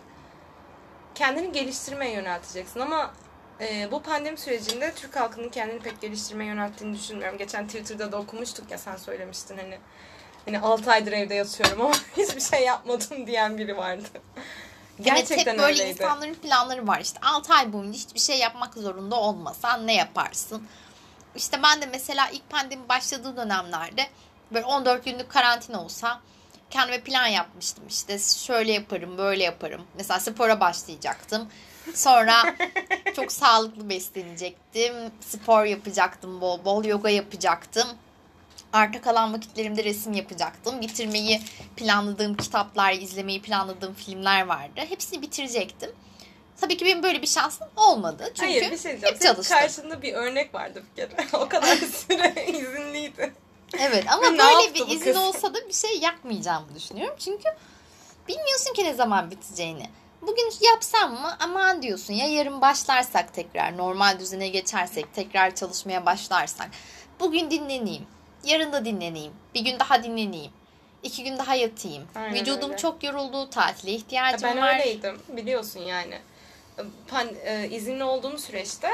Kendini 1.15 1.51
geliştirmeye 1.51 2.13
yönelteceksin 2.13 2.79
ama 2.79 3.13
e, 3.61 3.91
bu 3.91 4.01
pandemi 4.01 4.37
sürecinde 4.37 4.93
Türk 4.95 5.15
halkının 5.15 5.49
kendini 5.49 5.79
pek 5.79 6.01
geliştirmeye 6.01 6.49
yönelttiğini 6.49 6.97
düşünmüyorum. 6.97 7.37
Geçen 7.37 7.67
Twitter'da 7.67 8.11
da 8.11 8.17
okumuştuk 8.17 8.71
ya 8.71 8.77
sen 8.77 8.95
söylemiştin 8.95 9.57
hani 9.57 9.77
hani 10.45 10.59
6 10.59 10.91
aydır 10.91 11.11
evde 11.11 11.33
yatıyorum 11.33 11.81
ama 11.81 11.93
hiçbir 12.17 12.41
şey 12.41 12.63
yapmadım 12.63 13.27
diyen 13.27 13.57
biri 13.57 13.77
vardı. 13.77 14.07
Gerçekten 15.01 15.35
evet, 15.35 15.47
hep 15.47 15.59
böyle 15.59 15.73
öyleydi. 15.73 15.89
insanların 15.89 16.33
planları 16.33 16.87
var 16.87 16.99
işte 16.99 17.19
6 17.21 17.53
ay 17.53 17.73
boyunca 17.73 17.99
hiçbir 17.99 18.19
şey 18.19 18.39
yapmak 18.39 18.73
zorunda 18.73 19.15
olmasan 19.15 19.87
ne 19.87 19.95
yaparsın? 19.95 20.67
İşte 21.35 21.63
ben 21.63 21.81
de 21.81 21.85
mesela 21.85 22.29
ilk 22.29 22.49
pandemi 22.49 22.89
başladığı 22.89 23.37
dönemlerde 23.37 24.07
böyle 24.53 24.65
14 24.65 25.05
günlük 25.05 25.29
karantina 25.29 25.83
olsa 25.83 26.21
kendime 26.69 27.01
plan 27.01 27.27
yapmıştım 27.27 27.83
işte 27.89 28.19
şöyle 28.19 28.71
yaparım 28.71 29.17
böyle 29.17 29.43
yaparım. 29.43 29.81
Mesela 29.97 30.19
spora 30.19 30.59
başlayacaktım. 30.59 31.49
Sonra 31.95 32.55
çok 33.15 33.31
sağlıklı 33.31 33.89
beslenecektim. 33.89 34.93
Spor 35.19 35.63
yapacaktım 35.65 36.41
bol 36.41 36.65
bol. 36.65 36.85
Yoga 36.85 37.09
yapacaktım. 37.09 37.87
Arta 38.73 39.01
kalan 39.01 39.33
vakitlerimde 39.33 39.83
resim 39.83 40.13
yapacaktım. 40.13 40.81
Bitirmeyi 40.81 41.41
planladığım 41.75 42.37
kitaplar, 42.37 42.93
izlemeyi 42.93 43.41
planladığım 43.41 43.93
filmler 43.93 44.45
vardı. 44.45 44.71
Hepsini 44.89 45.21
bitirecektim. 45.21 45.91
Tabii 46.61 46.77
ki 46.77 46.85
benim 46.85 47.03
böyle 47.03 47.21
bir 47.21 47.27
şansım 47.27 47.67
olmadı. 47.75 48.23
Çünkü 48.27 48.41
Hayır 48.51 48.71
bir 48.71 48.77
şey 48.77 48.91
diyeceğim. 48.91 49.15
hep 49.15 49.21
Senin 49.21 49.33
çalıştım. 49.33 49.57
karşında 49.57 50.01
bir 50.01 50.13
örnek 50.13 50.53
vardı 50.55 50.83
bir 50.91 50.95
kere. 50.95 51.27
o 51.37 51.49
kadar 51.49 51.75
süre 52.07 52.45
izinliydi. 52.47 53.33
Evet 53.79 54.05
ama 54.11 54.29
Ne 54.29 54.37
böyle 54.39 54.73
bir 54.73 54.87
izin 54.87 54.99
kız? 55.05 55.17
olsa 55.17 55.53
da 55.53 55.67
bir 55.67 55.73
şey 55.73 55.99
yapmayacağımı 55.99 56.75
düşünüyorum. 56.75 57.15
Çünkü 57.19 57.49
bilmiyorsun 58.27 58.73
ki 58.73 58.83
ne 58.83 58.93
zaman 58.93 59.31
biteceğini. 59.31 59.89
Bugün 60.21 60.53
yapsam 60.61 61.13
mı? 61.13 61.37
Aman 61.39 61.81
diyorsun 61.81 62.13
ya 62.13 62.27
yarın 62.27 62.61
başlarsak 62.61 63.33
tekrar 63.33 63.77
normal 63.77 64.19
düzene 64.19 64.47
geçersek 64.47 65.13
tekrar 65.13 65.55
çalışmaya 65.55 66.05
başlarsak. 66.05 66.69
Bugün 67.19 67.51
dinleneyim. 67.51 68.07
Yarın 68.43 68.73
da 68.73 68.85
dinleneyim. 68.85 69.33
Bir 69.55 69.61
gün 69.61 69.79
daha 69.79 70.03
dinleneyim. 70.03 70.51
iki 71.03 71.23
gün 71.23 71.37
daha 71.37 71.55
yatayım. 71.55 72.07
Aynen 72.15 72.33
Vücudum 72.35 72.69
öyle. 72.69 72.77
çok 72.77 73.03
yoruldu. 73.03 73.49
Tatile 73.49 73.91
ihtiyacım 73.91 74.49
ben 74.49 74.61
var. 74.61 74.79
öyleydim 74.79 75.21
biliyorsun 75.27 75.79
yani. 75.79 76.19
Pan, 77.07 77.27
e, 77.45 77.69
izinli 77.71 78.03
olduğum 78.03 78.37
süreçte 78.37 78.89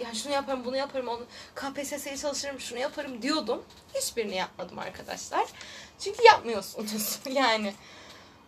ya 0.00 0.14
şunu 0.14 0.32
yaparım 0.32 0.64
bunu 0.64 0.76
yaparım 0.76 1.08
onu 1.08 1.24
KPSS'ye 1.54 2.16
çalışırım 2.16 2.60
şunu 2.60 2.78
yaparım 2.78 3.22
diyordum. 3.22 3.62
Hiçbirini 3.94 4.36
yapmadım 4.36 4.78
arkadaşlar. 4.78 5.46
Çünkü 5.98 6.24
yapmıyorsunuz 6.24 7.18
yani. 7.30 7.74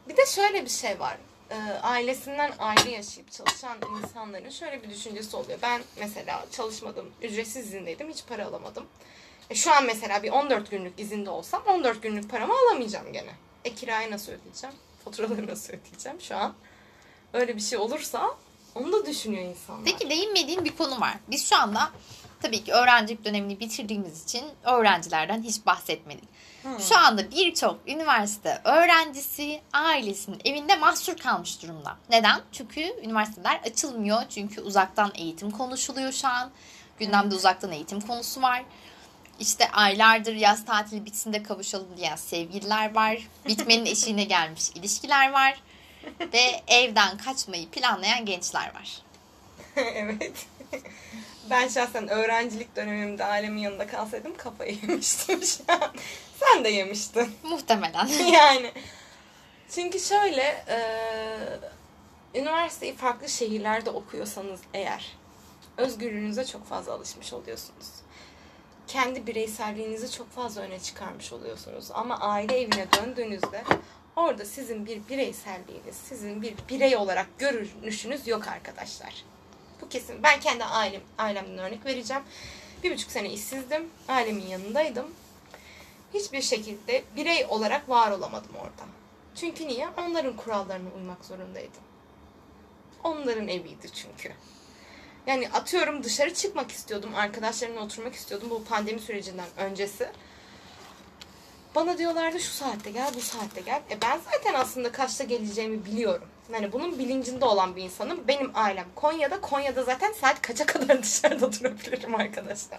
Bir 0.08 0.16
de 0.16 0.26
şöyle 0.26 0.64
bir 0.64 0.70
şey 0.70 1.00
var. 1.00 1.16
E, 1.54 1.56
ailesinden 1.82 2.52
ayrı 2.58 2.88
yaşayıp 2.88 3.32
çalışan 3.32 3.78
insanların 4.02 4.50
şöyle 4.50 4.82
bir 4.82 4.90
düşüncesi 4.90 5.36
oluyor. 5.36 5.58
Ben 5.62 5.82
mesela 6.00 6.46
çalışmadım, 6.50 7.10
ücretsiz 7.22 7.66
izindeydim, 7.66 8.08
hiç 8.08 8.26
para 8.26 8.46
alamadım. 8.46 8.86
E, 9.50 9.54
şu 9.54 9.72
an 9.72 9.84
mesela 9.86 10.22
bir 10.22 10.30
14 10.30 10.70
günlük 10.70 11.00
izinde 11.00 11.30
olsam 11.30 11.62
14 11.66 12.02
günlük 12.02 12.30
paramı 12.30 12.52
alamayacağım 12.52 13.12
gene. 13.12 13.30
E 13.64 13.74
kirayı 13.74 14.10
nasıl 14.10 14.32
ödeyeceğim? 14.32 14.76
Faturaları 15.04 15.46
nasıl 15.50 15.72
ödeyeceğim 15.72 16.20
şu 16.20 16.36
an? 16.36 16.54
Öyle 17.32 17.56
bir 17.56 17.62
şey 17.62 17.78
olursa 17.78 18.30
onu 18.74 18.92
da 18.92 19.06
düşünüyor 19.06 19.42
insanlar. 19.44 19.84
Peki 19.84 20.10
değinmediğim 20.10 20.64
bir 20.64 20.76
konu 20.76 21.00
var. 21.00 21.14
Biz 21.28 21.48
şu 21.48 21.56
anda 21.56 21.90
tabii 22.44 22.64
ki 22.64 22.72
öğrencilik 22.72 23.24
dönemini 23.24 23.60
bitirdiğimiz 23.60 24.24
için 24.24 24.44
öğrencilerden 24.64 25.42
hiç 25.42 25.66
bahsetmedik. 25.66 26.28
Şu 26.88 26.98
anda 26.98 27.30
birçok 27.30 27.80
üniversite 27.86 28.60
öğrencisi 28.64 29.60
ailesinin 29.72 30.40
evinde 30.44 30.76
mahsur 30.76 31.16
kalmış 31.16 31.62
durumda. 31.62 31.96
Neden? 32.10 32.40
Çünkü 32.52 32.80
üniversiteler 33.02 33.60
açılmıyor. 33.66 34.22
Çünkü 34.28 34.60
uzaktan 34.60 35.12
eğitim 35.14 35.50
konuşuluyor 35.50 36.12
şu 36.12 36.28
an. 36.28 36.50
Gündemde 36.98 37.34
uzaktan 37.34 37.72
eğitim 37.72 38.00
konusu 38.00 38.42
var. 38.42 38.64
İşte 39.40 39.70
aylardır 39.70 40.34
yaz 40.34 40.64
tatili 40.64 41.04
bitsin 41.04 41.32
de 41.32 41.42
kavuşalım 41.42 41.96
diyen 41.96 42.16
sevgililer 42.16 42.94
var. 42.94 43.18
Bitmenin 43.48 43.86
eşiğine 43.86 44.24
gelmiş 44.24 44.70
ilişkiler 44.74 45.32
var. 45.32 45.60
Ve 46.32 46.62
evden 46.68 47.16
kaçmayı 47.16 47.68
planlayan 47.68 48.26
gençler 48.26 48.74
var. 48.74 49.02
evet. 49.76 50.46
Ben 51.50 51.68
şahsen 51.68 52.08
öğrencilik 52.08 52.76
dönemimde 52.76 53.24
ailemin 53.24 53.60
yanında 53.60 53.86
kalsaydım 53.86 54.36
kafayı 54.36 54.78
yemiştim 54.82 55.42
şu 55.42 55.62
an. 55.68 55.94
Sen 56.40 56.64
de 56.64 56.68
yemiştin. 56.68 57.28
Muhtemelen. 57.42 58.06
yani. 58.32 58.72
Çünkü 59.70 60.00
şöyle 60.00 60.64
e, 60.68 60.78
üniversiteyi 62.34 62.94
farklı 62.94 63.28
şehirlerde 63.28 63.90
okuyorsanız 63.90 64.60
eğer 64.74 65.16
özgürlüğünüze 65.76 66.44
çok 66.44 66.66
fazla 66.66 66.92
alışmış 66.92 67.32
oluyorsunuz. 67.32 67.88
Kendi 68.86 69.26
bireyselliğinizi 69.26 70.12
çok 70.12 70.30
fazla 70.30 70.62
öne 70.62 70.80
çıkarmış 70.80 71.32
oluyorsunuz. 71.32 71.90
Ama 71.94 72.20
aile 72.20 72.60
evine 72.60 72.86
döndüğünüzde 72.92 73.64
orada 74.16 74.44
sizin 74.44 74.86
bir 74.86 75.08
bireyselliğiniz, 75.08 75.96
sizin 75.96 76.42
bir 76.42 76.54
birey 76.68 76.96
olarak 76.96 77.38
görünüşünüz 77.38 78.28
yok 78.28 78.48
arkadaşlar. 78.48 79.24
Kesin. 79.94 80.22
Ben 80.22 80.40
kendi 80.40 80.64
ailem, 80.64 81.00
ailemden 81.18 81.58
örnek 81.58 81.86
vereceğim. 81.86 82.22
Bir 82.82 82.94
buçuk 82.94 83.10
sene 83.10 83.32
işsizdim. 83.32 83.88
Ailemin 84.08 84.46
yanındaydım 84.46 85.06
hiçbir 86.14 86.42
şekilde 86.42 87.04
birey 87.16 87.46
olarak 87.48 87.88
var 87.88 88.10
olamadım 88.10 88.50
orada. 88.56 88.88
Çünkü 89.34 89.68
niye? 89.68 89.88
Onların 89.98 90.36
kurallarına 90.36 90.88
uymak 90.96 91.24
zorundaydım. 91.24 91.82
Onların 93.04 93.48
eviydi 93.48 93.90
çünkü. 93.92 94.32
Yani 95.26 95.48
atıyorum 95.48 96.04
dışarı 96.04 96.34
çıkmak 96.34 96.70
istiyordum. 96.70 97.14
Arkadaşlarımla 97.14 97.80
oturmak 97.80 98.14
istiyordum. 98.14 98.50
Bu 98.50 98.64
pandemi 98.64 99.00
sürecinden 99.00 99.48
öncesi. 99.56 100.08
Bana 101.74 101.98
diyorlardı 101.98 102.40
şu 102.40 102.52
saatte 102.52 102.90
gel, 102.90 103.14
bu 103.14 103.20
saatte 103.20 103.60
gel. 103.60 103.82
E 103.90 104.00
ben 104.02 104.20
zaten 104.32 104.54
aslında 104.54 104.92
kaçta 104.92 105.24
geleceğimi 105.24 105.84
biliyorum. 105.84 106.28
Yani 106.52 106.72
bunun 106.72 106.98
bilincinde 106.98 107.44
olan 107.44 107.76
bir 107.76 107.82
insanım. 107.82 108.28
Benim 108.28 108.50
ailem 108.54 108.86
Konya'da. 108.94 109.40
Konya'da 109.40 109.82
zaten 109.82 110.12
saat 110.12 110.42
kaça 110.42 110.66
kadar 110.66 111.02
dışarıda 111.02 111.52
durabilirim 111.52 112.14
arkadaşlar. 112.14 112.78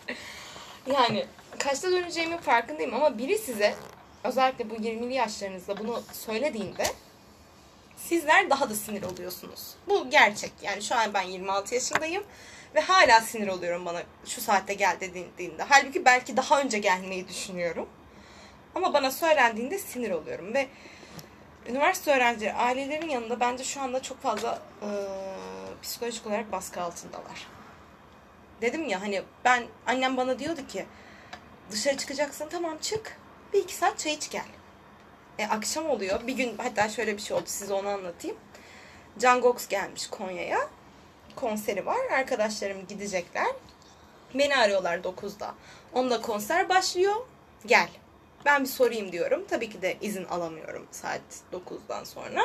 Yani 0.93 1.25
kaçta 1.59 1.91
döneceğimin 1.91 2.37
farkındayım 2.37 2.93
ama 2.93 3.17
biri 3.17 3.37
size 3.37 3.75
özellikle 4.23 4.69
bu 4.69 4.75
20'li 4.75 5.13
yaşlarınızda 5.13 5.77
bunu 5.77 6.03
söylediğinde 6.13 6.85
sizler 7.97 8.49
daha 8.49 8.69
da 8.69 8.75
sinir 8.75 9.03
oluyorsunuz. 9.03 9.75
Bu 9.87 10.09
gerçek. 10.09 10.51
Yani 10.61 10.81
şu 10.81 10.95
an 10.95 11.13
ben 11.13 11.21
26 11.21 11.75
yaşındayım 11.75 12.23
ve 12.75 12.79
hala 12.79 13.21
sinir 13.21 13.47
oluyorum 13.47 13.85
bana 13.85 14.03
şu 14.25 14.41
saatte 14.41 14.73
gel 14.73 14.97
dediğinde. 14.99 15.63
Halbuki 15.69 16.05
belki 16.05 16.37
daha 16.37 16.61
önce 16.61 16.79
gelmeyi 16.79 17.27
düşünüyorum. 17.27 17.89
Ama 18.75 18.93
bana 18.93 19.11
söylendiğinde 19.11 19.79
sinir 19.79 20.11
oluyorum 20.11 20.53
ve 20.53 20.67
üniversite 21.67 22.15
öğrencileri 22.15 22.53
ailelerin 22.53 23.09
yanında 23.09 23.39
bence 23.39 23.63
şu 23.63 23.81
anda 23.81 24.01
çok 24.01 24.21
fazla 24.21 24.61
e, 24.81 24.89
psikolojik 25.81 26.27
olarak 26.27 26.51
baskı 26.51 26.81
altındalar. 26.81 27.47
Dedim 28.61 28.87
ya 28.87 29.01
hani 29.01 29.23
ben 29.45 29.63
annem 29.87 30.17
bana 30.17 30.39
diyordu 30.39 30.67
ki 30.67 30.85
dışarı 31.71 31.97
çıkacaksın 31.97 32.47
tamam 32.49 32.77
çık 32.77 33.17
bir 33.53 33.59
iki 33.59 33.75
saat 33.75 33.99
çay 33.99 34.13
iç 34.13 34.29
gel. 34.29 34.45
E, 35.39 35.47
akşam 35.47 35.89
oluyor 35.89 36.27
bir 36.27 36.33
gün 36.33 36.57
hatta 36.57 36.89
şöyle 36.89 37.17
bir 37.17 37.21
şey 37.21 37.37
oldu 37.37 37.45
size 37.47 37.73
onu 37.73 37.87
anlatayım. 37.87 38.37
Can 39.19 39.41
Gox 39.41 39.67
gelmiş 39.67 40.07
Konya'ya 40.07 40.59
konseri 41.35 41.85
var 41.85 41.99
arkadaşlarım 42.11 42.87
gidecekler. 42.87 43.47
Beni 44.33 44.57
arıyorlar 44.57 44.97
9'da. 44.97 45.55
Onda 45.93 46.21
konser 46.21 46.69
başlıyor. 46.69 47.15
Gel. 47.65 47.89
Ben 48.45 48.63
bir 48.63 48.69
sorayım 48.69 49.11
diyorum. 49.11 49.45
Tabii 49.49 49.69
ki 49.69 49.81
de 49.81 49.97
izin 50.01 50.25
alamıyorum 50.25 50.87
saat 50.91 51.21
9'dan 51.53 52.03
sonra. 52.03 52.41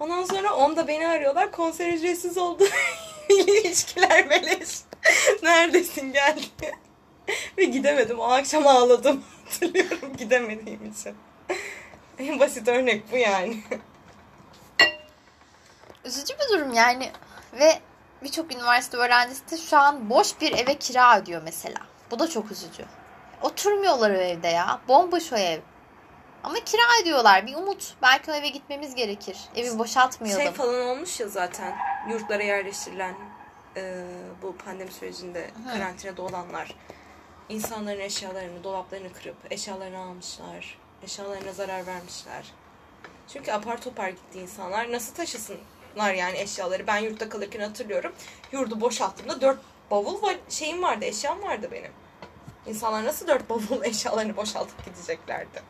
Ondan 0.00 0.24
sonra 0.24 0.54
onda 0.54 0.88
beni 0.88 1.08
arıyorlar. 1.08 1.52
Konser 1.52 1.92
ücretsiz 1.92 2.38
oldu. 2.38 2.64
İlişkiler 3.28 4.30
beleş. 4.30 4.68
Neredesin 5.42 6.12
gel 6.12 6.38
diye. 6.60 6.72
Ve 7.58 7.64
gidemedim. 7.64 8.18
O 8.18 8.24
akşam 8.24 8.66
ağladım. 8.66 9.24
Hatırlıyorum 9.44 10.16
gidemediğim 10.16 10.90
için. 10.90 11.14
En 12.18 12.40
basit 12.40 12.68
örnek 12.68 13.12
bu 13.12 13.16
yani. 13.16 13.62
Üzücü 16.04 16.34
bir 16.34 16.54
durum 16.54 16.72
yani. 16.72 17.10
Ve 17.52 17.78
birçok 18.22 18.54
üniversite 18.54 18.96
öğrencisi 18.96 19.50
de 19.50 19.56
şu 19.56 19.76
an 19.76 20.10
boş 20.10 20.40
bir 20.40 20.52
eve 20.52 20.74
kira 20.74 21.20
ödüyor 21.20 21.42
mesela. 21.42 21.78
Bu 22.10 22.18
da 22.18 22.30
çok 22.30 22.50
üzücü. 22.50 22.84
Oturmuyorlar 23.46 24.10
o 24.10 24.14
evde 24.14 24.48
ya. 24.48 24.80
Bomboş 24.88 25.32
o 25.32 25.36
ev. 25.36 25.60
Ama 26.44 26.54
kira 26.54 26.82
ödüyorlar. 27.02 27.46
Bir 27.46 27.54
umut. 27.54 27.94
Belki 28.02 28.30
o 28.30 28.34
eve 28.34 28.48
gitmemiz 28.48 28.94
gerekir. 28.94 29.38
Evi 29.56 29.78
boşaltmayalım. 29.78 30.42
Şey 30.42 30.52
falan 30.52 30.86
olmuş 30.86 31.20
ya 31.20 31.28
zaten. 31.28 31.76
Yurtlara 32.10 32.42
yerleştirilen 32.42 33.14
e, 33.76 34.04
bu 34.42 34.56
pandemi 34.56 34.92
sürecinde 34.92 35.50
karantinada 35.72 36.22
olanlar. 36.22 36.74
insanların 37.48 38.00
eşyalarını, 38.00 38.64
dolaplarını 38.64 39.12
kırıp 39.12 39.36
eşyalarını 39.50 39.98
almışlar. 39.98 40.78
Eşyalarına 41.02 41.52
zarar 41.52 41.86
vermişler. 41.86 42.52
Çünkü 43.32 43.52
apar 43.52 43.80
topar 43.80 44.08
gitti 44.08 44.38
insanlar. 44.38 44.92
Nasıl 44.92 45.14
taşısınlar 45.14 46.14
yani 46.14 46.38
eşyaları? 46.38 46.86
Ben 46.86 46.98
yurtta 46.98 47.28
kalırken 47.28 47.60
hatırlıyorum. 47.60 48.12
Yurdu 48.52 48.80
boşalttığımda 48.80 49.40
dört 49.40 49.58
bavul 49.90 50.22
var, 50.22 50.36
şeyim 50.48 50.82
vardı, 50.82 51.04
eşyam 51.04 51.42
vardı 51.42 51.68
benim. 51.72 51.92
İnsanlar 52.66 53.04
nasıl 53.04 53.26
dört 53.26 53.50
bavul 53.50 53.82
eşyalarını 53.84 54.36
boşaltıp 54.36 54.84
gideceklerdi? 54.84 55.62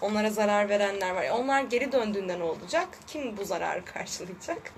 Onlara 0.00 0.30
zarar 0.30 0.68
verenler 0.68 1.14
var. 1.14 1.28
Onlar 1.30 1.62
geri 1.62 1.92
döndüğünde 1.92 2.38
ne 2.38 2.42
olacak? 2.42 2.88
Kim 3.06 3.36
bu 3.36 3.44
zararı 3.44 3.84
karşılayacak? 3.84 4.72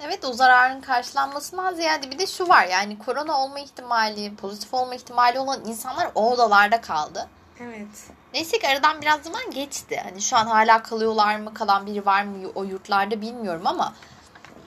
Evet 0.00 0.24
o 0.24 0.32
zararın 0.32 0.80
karşılanmasından 0.80 1.74
ziyade 1.74 2.10
bir 2.10 2.18
de 2.18 2.26
şu 2.26 2.48
var. 2.48 2.66
Yani 2.66 2.98
korona 2.98 3.40
olma 3.40 3.58
ihtimali, 3.58 4.36
pozitif 4.36 4.74
olma 4.74 4.94
ihtimali 4.94 5.38
olan 5.38 5.64
insanlar 5.64 6.10
o 6.14 6.30
odalarda 6.30 6.80
kaldı. 6.80 7.28
Evet. 7.60 8.10
Neyse 8.34 8.58
ki 8.58 8.68
aradan 8.68 9.02
biraz 9.02 9.20
zaman 9.22 9.50
geçti. 9.50 10.00
Hani 10.04 10.22
şu 10.22 10.36
an 10.36 10.46
hala 10.46 10.82
kalıyorlar 10.82 11.36
mı, 11.36 11.54
kalan 11.54 11.86
biri 11.86 12.06
var 12.06 12.22
mı 12.24 12.48
o 12.54 12.64
yurtlarda 12.64 13.20
bilmiyorum 13.20 13.66
ama 13.66 13.94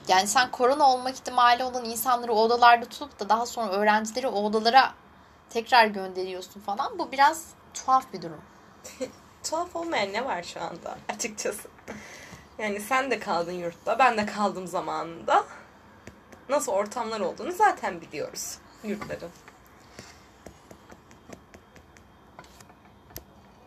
yani 0.08 0.26
sen 0.26 0.50
korona 0.50 0.90
olma 0.90 1.10
ihtimali 1.10 1.64
olan 1.64 1.84
insanları 1.84 2.32
o 2.32 2.40
odalarda 2.40 2.86
tutup 2.86 3.20
da 3.20 3.28
daha 3.28 3.46
sonra 3.46 3.72
öğrencileri 3.72 4.26
o 4.26 4.42
odalara 4.42 4.94
tekrar 5.50 5.86
gönderiyorsun 5.86 6.60
falan. 6.60 6.98
Bu 6.98 7.12
biraz 7.12 7.46
tuhaf 7.74 8.12
bir 8.12 8.22
durum. 8.22 8.42
Tuhaf 9.42 9.76
olmayan 9.76 10.12
ne 10.12 10.24
var 10.24 10.42
şu 10.42 10.60
anda 10.60 10.98
açıkçası? 11.08 11.68
Yani 12.58 12.80
sen 12.80 13.10
de 13.10 13.18
kaldın 13.18 13.52
yurtta, 13.52 13.98
ben 13.98 14.16
de 14.16 14.26
kaldım 14.26 14.66
zamanında. 14.66 15.44
Nasıl 16.48 16.72
ortamlar 16.72 17.20
olduğunu 17.20 17.52
zaten 17.52 18.00
biliyoruz 18.00 18.58
yurtların. 18.84 19.30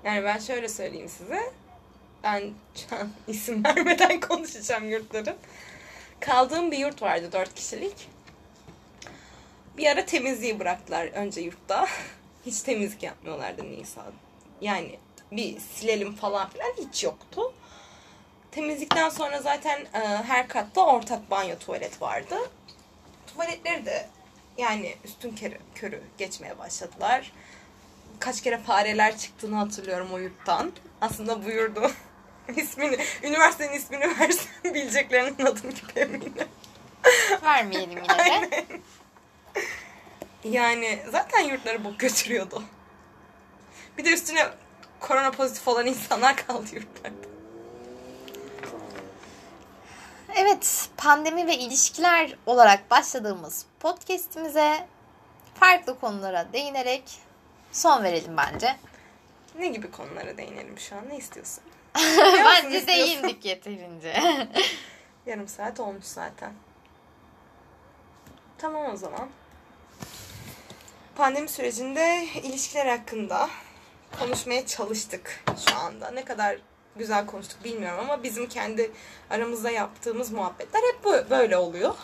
Yani 0.03 0.23
ben 0.23 0.39
şöyle 0.39 0.69
söyleyeyim 0.69 1.09
size. 1.09 1.53
Ben 2.23 2.53
şu 2.75 2.95
an 2.95 3.09
isim 3.27 3.63
vermeden 3.63 4.19
konuşacağım 4.19 4.89
yurtların. 4.89 5.35
Kaldığım 6.21 6.71
bir 6.71 6.77
yurt 6.77 7.01
vardı 7.01 7.29
dört 7.31 7.53
kişilik. 7.53 8.09
Bir 9.77 9.85
ara 9.87 10.05
temizliği 10.05 10.59
bıraktılar 10.59 11.05
önce 11.05 11.41
yurtta. 11.41 11.87
Hiç 12.45 12.61
temizlik 12.61 13.03
yapmıyorlardı 13.03 13.71
Nisa. 13.71 14.01
Yani 14.61 14.99
bir 15.31 15.59
silelim 15.59 16.15
falan 16.15 16.49
filan 16.49 16.73
hiç 16.77 17.03
yoktu. 17.03 17.53
Temizlikten 18.51 19.09
sonra 19.09 19.41
zaten 19.41 19.79
e, 19.93 19.99
her 19.99 20.47
katta 20.47 20.85
ortak 20.85 21.31
banyo 21.31 21.57
tuvalet 21.59 22.01
vardı. 22.01 22.35
Tuvaletleri 23.27 23.85
de 23.85 24.07
yani 24.57 24.95
üstün 25.05 25.35
körü, 25.35 25.57
körü 25.75 26.01
geçmeye 26.17 26.57
başladılar. 26.59 27.31
Kaç 28.19 28.41
kere 28.41 28.57
fareler 28.57 29.17
çıktığını 29.17 29.55
hatırlıyorum 29.55 30.07
o 30.13 30.17
yurttan. 30.17 30.71
Aslında 31.01 31.45
buyurdu. 31.45 31.91
ismini, 32.57 32.97
üniversitenin 33.23 33.73
ismini 33.73 34.19
versen 34.19 34.47
bileceklerinin 34.63 35.45
adını 35.45 35.71
gibi 35.71 35.99
eminim. 35.99 36.33
Vermeyelim 37.43 38.03
yine 38.03 38.51
de. 38.51 38.65
Yani 40.43 40.99
zaten 41.11 41.39
yurtları 41.39 41.83
bok 41.83 41.99
götürüyordu. 41.99 42.63
Bir 43.97 44.05
de 44.05 44.13
üstüne 44.13 44.47
korona 44.99 45.31
pozitif 45.31 45.67
olan 45.67 45.85
insanlar 45.85 46.35
kaldı 46.35 46.65
yurtlarda. 46.71 47.27
Evet, 50.35 50.89
pandemi 50.97 51.47
ve 51.47 51.57
ilişkiler 51.57 52.35
olarak 52.45 52.91
başladığımız 52.91 53.65
podcast'imize 53.79 54.87
farklı 55.53 55.99
konulara 55.99 56.53
değinerek 56.53 57.03
son 57.71 58.03
verelim 58.03 58.37
bence. 58.37 58.77
Ne 59.59 59.67
gibi 59.67 59.91
konulara 59.91 60.37
değinelim 60.37 60.79
şu 60.79 60.95
an? 60.95 61.09
Ne 61.09 61.17
istiyorsun? 61.17 61.63
Bence 61.95 62.87
değindik 62.87 63.45
yeterince. 63.45 64.13
Yarım 65.25 65.47
saat 65.47 65.79
olmuş 65.79 66.05
zaten. 66.05 66.53
Tamam 68.57 68.93
o 68.93 68.95
zaman. 68.97 69.29
Pandemi 71.15 71.49
sürecinde 71.49 72.27
ilişkiler 72.43 72.85
hakkında 72.97 73.49
konuşmaya 74.19 74.65
çalıştık 74.65 75.43
şu 75.69 75.75
anda. 75.75 76.11
Ne 76.11 76.25
kadar 76.25 76.57
güzel 76.95 77.25
konuştuk 77.25 77.63
bilmiyorum 77.63 77.99
ama 77.99 78.23
bizim 78.23 78.49
kendi 78.49 78.91
aramızda 79.29 79.71
yaptığımız 79.71 80.31
muhabbetler 80.31 80.81
hep 80.81 81.29
böyle 81.29 81.57
oluyor. 81.57 81.95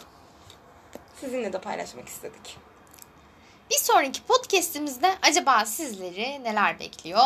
Sizinle 1.21 1.53
de 1.53 1.61
paylaşmak 1.61 2.07
istedik. 2.07 2.57
Bir 3.71 3.75
sonraki 3.75 4.23
podcast'imizde 4.23 5.15
acaba 5.21 5.65
sizleri 5.65 6.43
neler 6.43 6.79
bekliyor? 6.79 7.23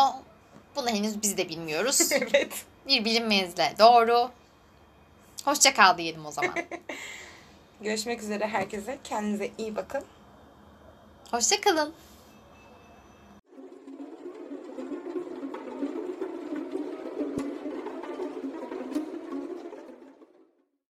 Bunu 0.76 0.88
henüz 0.88 1.22
biz 1.22 1.36
de 1.36 1.48
bilmiyoruz. 1.48 2.12
evet. 2.12 2.64
Bir 2.88 3.04
bilinmeyizle 3.04 3.74
doğru. 3.78 4.30
Hoşça 5.44 5.74
kal 5.74 5.98
diyelim 5.98 6.26
o 6.26 6.30
zaman. 6.30 6.54
Görüşmek 7.80 8.22
üzere 8.22 8.46
herkese. 8.46 8.98
Kendinize 9.04 9.50
iyi 9.58 9.76
bakın. 9.76 10.04
Hoşça 11.30 11.60
kalın. 11.60 11.94